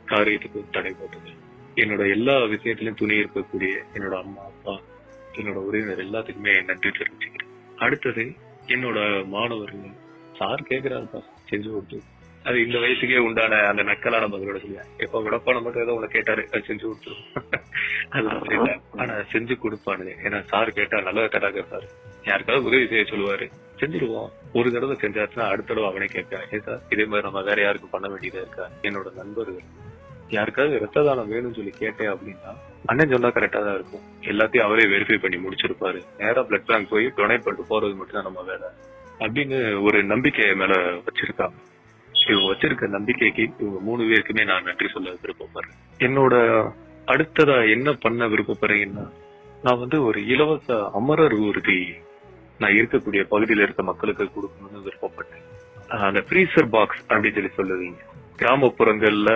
காரியத்துக்கும் 0.08 0.70
தடை 0.70 0.92
போட்டது 1.00 1.40
என்னோட 1.76 2.10
எல்லா 2.10 2.32
விஷயத்திலயும் 2.32 2.96
துணி 2.96 3.14
இருக்கக்கூடிய 3.14 3.76
என்னோட 3.94 4.18
அம்மா 4.18 4.42
அப்பா 4.42 4.80
என்னோட 5.32 5.54
உறவினர் 5.54 5.98
எல்லாத்துக்குமே 5.98 6.64
நன்றி 6.64 6.88
தெரிவிச்சுக்கிறேன். 6.88 7.50
அடுத்தது 7.76 8.32
என்னோட 8.66 9.26
மாணவர்கள் 9.26 9.90
சார் 10.38 10.66
கேக்குறாருப்பா 10.68 11.22
செஞ்சு 11.50 11.70
கொடுத்து. 11.70 12.02
அது 12.44 12.66
இந்த 12.66 12.78
வயசுக்கே 12.78 13.18
உண்டான 13.18 13.56
அந்த 13.56 13.82
நக்கலான 13.82 14.28
பதிலோட 14.28 14.58
சொல்லுவேன். 14.58 14.88
எப்ப 14.96 15.22
விடப்பான 15.22 15.62
மட்டும் 15.62 15.82
ஏதோ 15.82 15.94
உங்களை 15.94 16.08
கேட்டாரு 16.08 16.48
அது 16.52 16.64
செஞ்சு 16.66 16.86
கொடுத்துரும். 16.86 17.24
அதெல்லாம் 18.10 18.82
ஆனா 18.90 19.14
செஞ்சு 19.14 19.56
கொடுப்பானு. 19.62 20.14
ஏன்னா 20.24 20.44
சார் 20.44 20.72
கேட்டா 20.72 21.00
நல்ல 21.00 21.28
கதா 21.28 21.48
கேட்பாரு 21.48 21.86
யாருக்காவது 22.24 22.64
உதவி 22.64 22.86
செய்ய 22.86 23.04
சொல்லுவாரு. 23.04 23.50
செஞ்சிருவோம். 23.76 24.28
ஒரு 24.52 24.72
தடவை 24.72 24.96
செஞ்சாச்சுன்னா 24.96 25.40
அடுத்த 25.40 25.74
தடவை 25.74 25.90
அவனே 25.90 26.04
கேட்க 26.04 26.46
ஏதா 26.50 26.80
இதே 26.90 27.04
மாதிரி 27.04 27.28
நம்ம 27.28 27.42
வேற 27.42 27.62
யாருக்கும் 27.62 27.90
பண்ண 27.90 28.08
வேண்டியதா 28.08 28.42
இருக்கா? 28.42 28.70
என்னோட 28.82 29.14
நண்பர்கள். 29.14 29.62
யாருக்காவது 30.32 30.78
ரத்த 30.78 31.02
தானம் 31.02 31.32
வேணும்னு 31.32 31.58
சொல்லி 31.58 31.70
கேட்டேன் 31.70 32.12
அப்படின்னா 32.12 32.52
அண்ணன் 32.86 33.10
சொன்னா 33.10 33.28
கரெக்டா 33.28 33.60
தான் 33.64 33.74
இருக்கும். 33.74 34.04
எல்லாத்தையும் 34.20 34.66
அவரே 34.68 34.82
வெரிஃபை 34.82 35.18
பண்ணி 35.18 35.38
முடிச்சிருப்பாரு. 35.46 36.00
நேரா 36.18 36.42
பிளட் 36.42 36.66
பேங்க் 36.66 36.90
போய் 36.90 37.06
டொனேட் 37.06 37.44
பண்ணிட்டு 37.46 37.70
போறது 37.70 37.96
மட்டும் 37.96 38.22
தான் 38.22 38.22
நம்ம 38.22 38.42
வேலை. 38.42 38.68
அப்படின்னு 39.18 39.82
ஒரு 39.82 40.04
நம்பிக்கை 40.04 40.54
மேல 40.54 40.74
வச்சிருக்காங்க. 41.06 41.58
இவங்க 42.30 42.48
வச்சிருக்க 42.52 42.88
நம்பிக்கைக்கு 42.88 43.50
இவங்க 43.58 43.80
மூணு 43.80 44.02
பேருக்குமே 44.02 44.44
நான் 44.44 44.62
நன்றி 44.62 44.88
சொல்ல 44.88 45.10
விருப்பப்படுறேன். 45.10 45.78
என்னோட 45.98 46.34
அடுத்ததா 47.06 47.70
என்ன 47.70 47.92
பண்ண 47.92 48.28
விருப்பப்படுறீங்கன்னா 48.28 49.06
நான் 49.62 49.78
வந்து 49.78 50.04
ஒரு 50.04 50.26
இலவச 50.26 50.90
அமரர் 50.94 51.34
ஊர்தி 51.34 51.80
நான் 52.58 52.70
இருக்கக்கூடிய 52.70 53.22
பகுதியில 53.30 53.62
இருக்க 53.62 53.82
மக்களுக்கு 53.82 54.24
கொடுக்கணும்னு 54.24 54.82
விருப்பப்பட்டேன். 54.84 55.46
அந்த 55.88 56.20
ஃப்ரீசர் 56.20 56.68
பாக்ஸ் 56.70 57.04
அப்படின்னு 57.08 57.48
சொல்லி 57.48 57.50
சொல்லுவீங்க. 57.58 58.00
கிராமப்புறங்கள்ல 58.38 59.30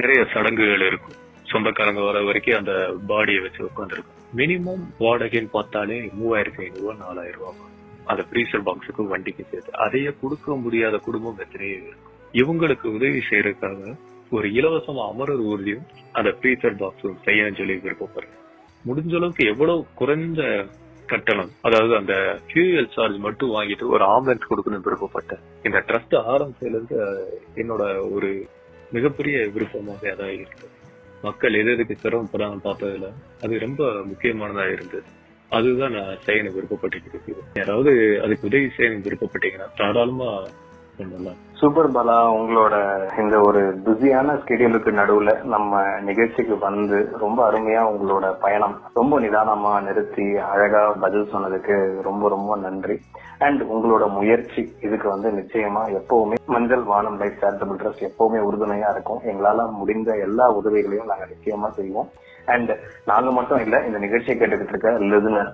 நிறைய 0.00 0.20
சடங்குகள் 0.32 0.86
இருக்கும். 0.86 1.16
சொந்தக்காரங்க 1.50 2.02
வர 2.02 2.18
வரைக்கும் 2.22 2.58
அந்த 2.58 2.74
பாடியை 3.08 3.40
வச்சு 3.42 3.60
உட்காந்துருக்கும் 3.68 4.20
மினிமம் 4.36 4.84
வாடகைன்னு 4.98 5.50
பார்த்தாலே 5.50 5.98
மூவாயிரத்தி 6.20 6.60
ஐநூறு 6.66 6.82
ரூபா 6.82 6.94
நாலாயிரம் 7.04 7.40
ரூபாய் 7.40 7.70
அந்த 8.04 8.22
ஃப்ரீசர் 8.28 8.64
பாக்ஸுக்கும் 8.68 9.10
வண்டிக்கு 9.12 9.44
சேர்த்து. 9.50 9.72
அதையே 9.72 10.12
கொடுக்க 10.20 10.56
முடியாத 10.56 10.96
குடும்பம் 10.96 11.38
எத்தனையோ 11.38 11.74
இருக்கும். 11.74 12.14
இவங்களுக்கு 12.32 12.86
உதவி 12.98 13.20
செய்யறதுக்காக 13.30 13.96
ஒரு 14.30 14.48
இலவசமா 14.48 15.02
அமரர் 15.12 15.42
ஊர்தியும் 15.42 15.84
அந்த 16.12 16.30
ஃப்ரீசர் 16.30 16.80
பாக்ஸும் 16.82 17.18
செய்யணும்னு 17.26 17.60
சொல்லி 17.60 17.74
விருப்பப்படுறேன். 17.74 18.38
முடிஞ்ச 18.84 19.14
அளவுக்கு 19.16 19.44
எவ்வளவு 19.46 19.84
குறைந்த 19.94 20.42
கட்டணம் 21.06 21.52
அதாவது 21.62 21.96
அந்த 21.96 22.14
ஃபியூயல் 22.48 22.90
சார்ஜ் 22.94 23.18
மட்டும் 23.26 23.54
வாங்கிட்டு 23.54 23.86
ஒரு 23.86 24.04
ஆம்புலன்ஸ் 24.04 24.50
கொடுக்கணும்னு 24.50 24.86
விருப்பப்பட்டேன். 24.88 25.42
இந்த 25.62 25.78
ட்ரஸ்ட் 25.88 26.16
ஆரம்பிச்சதுல 26.32 26.78
இருந்து 26.78 26.98
என்னோட 27.54 28.10
ஒரு 28.10 28.30
மிகப்பெரிய 28.92 29.36
விருப்பமாக 29.46 30.10
அதாக 30.10 30.32
இருக்கு 30.32 30.68
மக்கள் 31.22 31.54
எது 31.54 31.70
எதுக்கு 31.70 31.94
சிரமப்படாம 32.02 32.60
பார்த்ததுல 32.64 33.08
அது 33.40 33.58
ரொம்ப 33.58 33.82
முக்கியமானதா 34.10 34.72
இருந்தது. 34.72 35.06
அதுதான் 35.50 35.92
நான் 35.92 36.18
செய்யணும் 36.26 36.56
விருப்பப்பட்டு 36.56 36.98
யாராவது 37.54 37.92
அதுக்கு 38.24 38.46
உதவி 38.46 38.68
செய்யணும் 38.76 39.04
விருப்பப்பட்டீங்கன்னா 39.06 39.68
தாராளமா 39.76 40.28
பண்ணலாம் 40.96 41.40
சூப்பர் 41.62 41.88
பாலா 41.94 42.14
உங்களோட 42.36 42.76
இந்த 43.22 43.40
ஒரு 43.40 43.60
பிஸியான 43.84 44.32
ஸ்கெடியூலுக்கு 44.38 44.90
நடுவுல 45.00 45.32
நம்ம 45.44 45.82
நிகழ்ச்சிக்கு 46.00 46.58
வந்து 46.58 46.98
ரொம்ப 47.18 47.38
அருமையா 47.50 47.82
உங்களோட 47.92 48.34
பயணம் 48.40 48.74
ரொம்ப 48.94 49.20
நிதானமா 49.20 49.72
நிறுத்தி 49.82 50.26
அழகா 50.52 50.80
பதில் 51.04 51.30
சொன்னதுக்கு 51.34 51.76
ரொம்ப 52.02 52.28
ரொம்ப 52.28 52.56
நன்றி. 52.56 52.96
அண்ட் 53.38 53.62
உங்களோட 53.74 54.08
முயற்சி 54.08 54.62
இதுக்கு 54.80 55.08
வந்து 55.08 55.30
நிச்சயமா 55.30 55.84
எப்பவுமே 56.00 56.38
மஞ்சள் 56.46 56.82
வானம் 56.82 57.18
லைஃப் 57.18 57.40
சேரிட்டபிள் 57.42 57.80
ட்ரஸ்ட் 57.82 58.08
எப்பவுமே 58.10 58.40
உறுதுணையா 58.48 58.90
இருக்கும். 58.94 59.22
எங்களால 59.32 59.70
முடிந்த 59.72 60.18
எல்லா 60.26 60.48
உதவிகளையும் 60.50 61.10
நாங்க 61.12 61.28
நிச்சயமா 61.34 61.70
செய்வோம். 61.78 62.10
அண்ட் 62.46 62.78
நாங்க 63.04 63.30
மட்டும் 63.30 63.58
இல்ல 63.58 63.84
இந்த 63.86 63.98
நிகழ்ச்சியை 63.98 64.40
கேட்டுக்கிட்டு 64.40 64.68
இருக்க 64.68 64.90
லிசனர். 64.90 65.52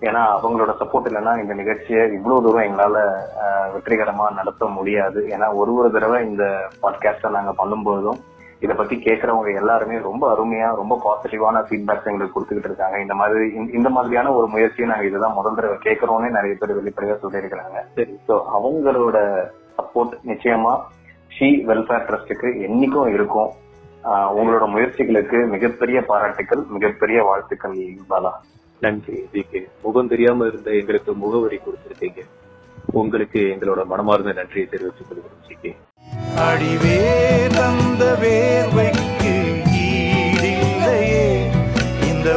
ஏன்னா 0.00 0.38
அவங்களோட 0.42 0.74
சப்போர்ட் 0.80 1.08
இல்லைன்னா 1.08 1.40
இந்த 1.40 1.54
நிகழ்ச்சியை 1.54 2.12
இவ்வளவு 2.12 2.42
தூரம் 2.42 2.66
எங்களால 2.68 3.18
வெற்றிகரமா 3.74 4.34
நடத்த 4.34 4.66
முடியாது. 4.66 5.20
ஏன்னா 5.20 5.54
ஒரு 5.54 5.74
ஒரு 5.74 5.90
தடவை 5.90 6.26
இந்த 6.26 6.68
பாட்காஸ்ட 6.82 7.30
நாங்க 7.30 7.66
பண்ணும்போதும் 7.66 8.18
இத 8.60 8.74
பத்தி 8.74 8.96
கேட்கறவங்க 8.96 9.54
எல்லாருமே 9.54 9.98
ரொம்ப 9.98 10.32
அருமையா 10.32 10.74
ரொம்ப 10.74 11.00
பாசிட்டிவான 11.04 11.54
ஃபீட்பேக்ஸ் 11.54 12.04
எங்களுக்கு 12.04 12.40
கொடுத்துக்கிட்டு 12.40 12.64
இருக்காங்க. 12.64 13.00
இந்த 13.00 13.14
மாதிரி 13.14 13.54
இந்த- 13.72 13.88
மாதிரியான 13.88 14.32
ஒரு 14.32 14.46
முயற்சியை 14.46 14.90
நாங்க 14.90 15.06
இதுதான் 15.06 15.32
முதல் 15.32 15.54
தடவை 15.54 15.76
கேட்கறோம்னே 15.76 16.30
நிறைய 16.30 16.56
பேர் 16.58 16.82
வெளிப்படையா 16.82 17.18
சொல்லியிருக்கிறாங்க. 17.22 17.82
சரி. 17.94 18.18
ஸோ 18.28 18.42
அவங்களோட 18.58 19.46
சப்போர்ட் 19.78 20.18
நிச்சயமா 20.26 20.80
ஷீ 21.38 21.42
வெல்ஃபேர் 21.42 22.04
ட்ரஸ்ட்டுக்கு 22.06 22.56
என்னைக்கும் 22.56 23.08
இருக்கும். 23.08 23.50
உங்களோட 24.08 24.68
முயற்சிகளுக்கு 24.68 25.48
மிகப்பெரிய 25.48 26.02
பாராட்டுக்கள் 26.02 26.62
மிகப்பெரிய 26.68 27.22
வாழ்த்துக்கள் 27.22 27.76
பாலா. 28.10 28.30
நன்றி. 28.80 29.28
ஜி 29.32 29.44
முகம் 29.82 30.08
தெரியாம 30.08 30.46
இருந்த 30.46 30.70
எங்களுக்கு 30.70 31.14
முகவரி 31.14 31.58
கொடுத்திருக்கீங்க. 31.58 32.20
உங்களுக்கு 32.92 33.40
எங்களோட 33.40 33.84
மனமார்ந்த 33.84 34.32
நன்றியை 34.32 34.68
தெரிவித்துக் 34.68 35.06
கொள்கிறோம் 35.08 35.44
ஜி 35.46 35.74
அடிவே 36.36 37.00
தந்த 37.56 38.02
வேர்வைக்கு 38.22 39.32
ஈடில்லையே. 39.86 41.26
இந்த 42.06 42.28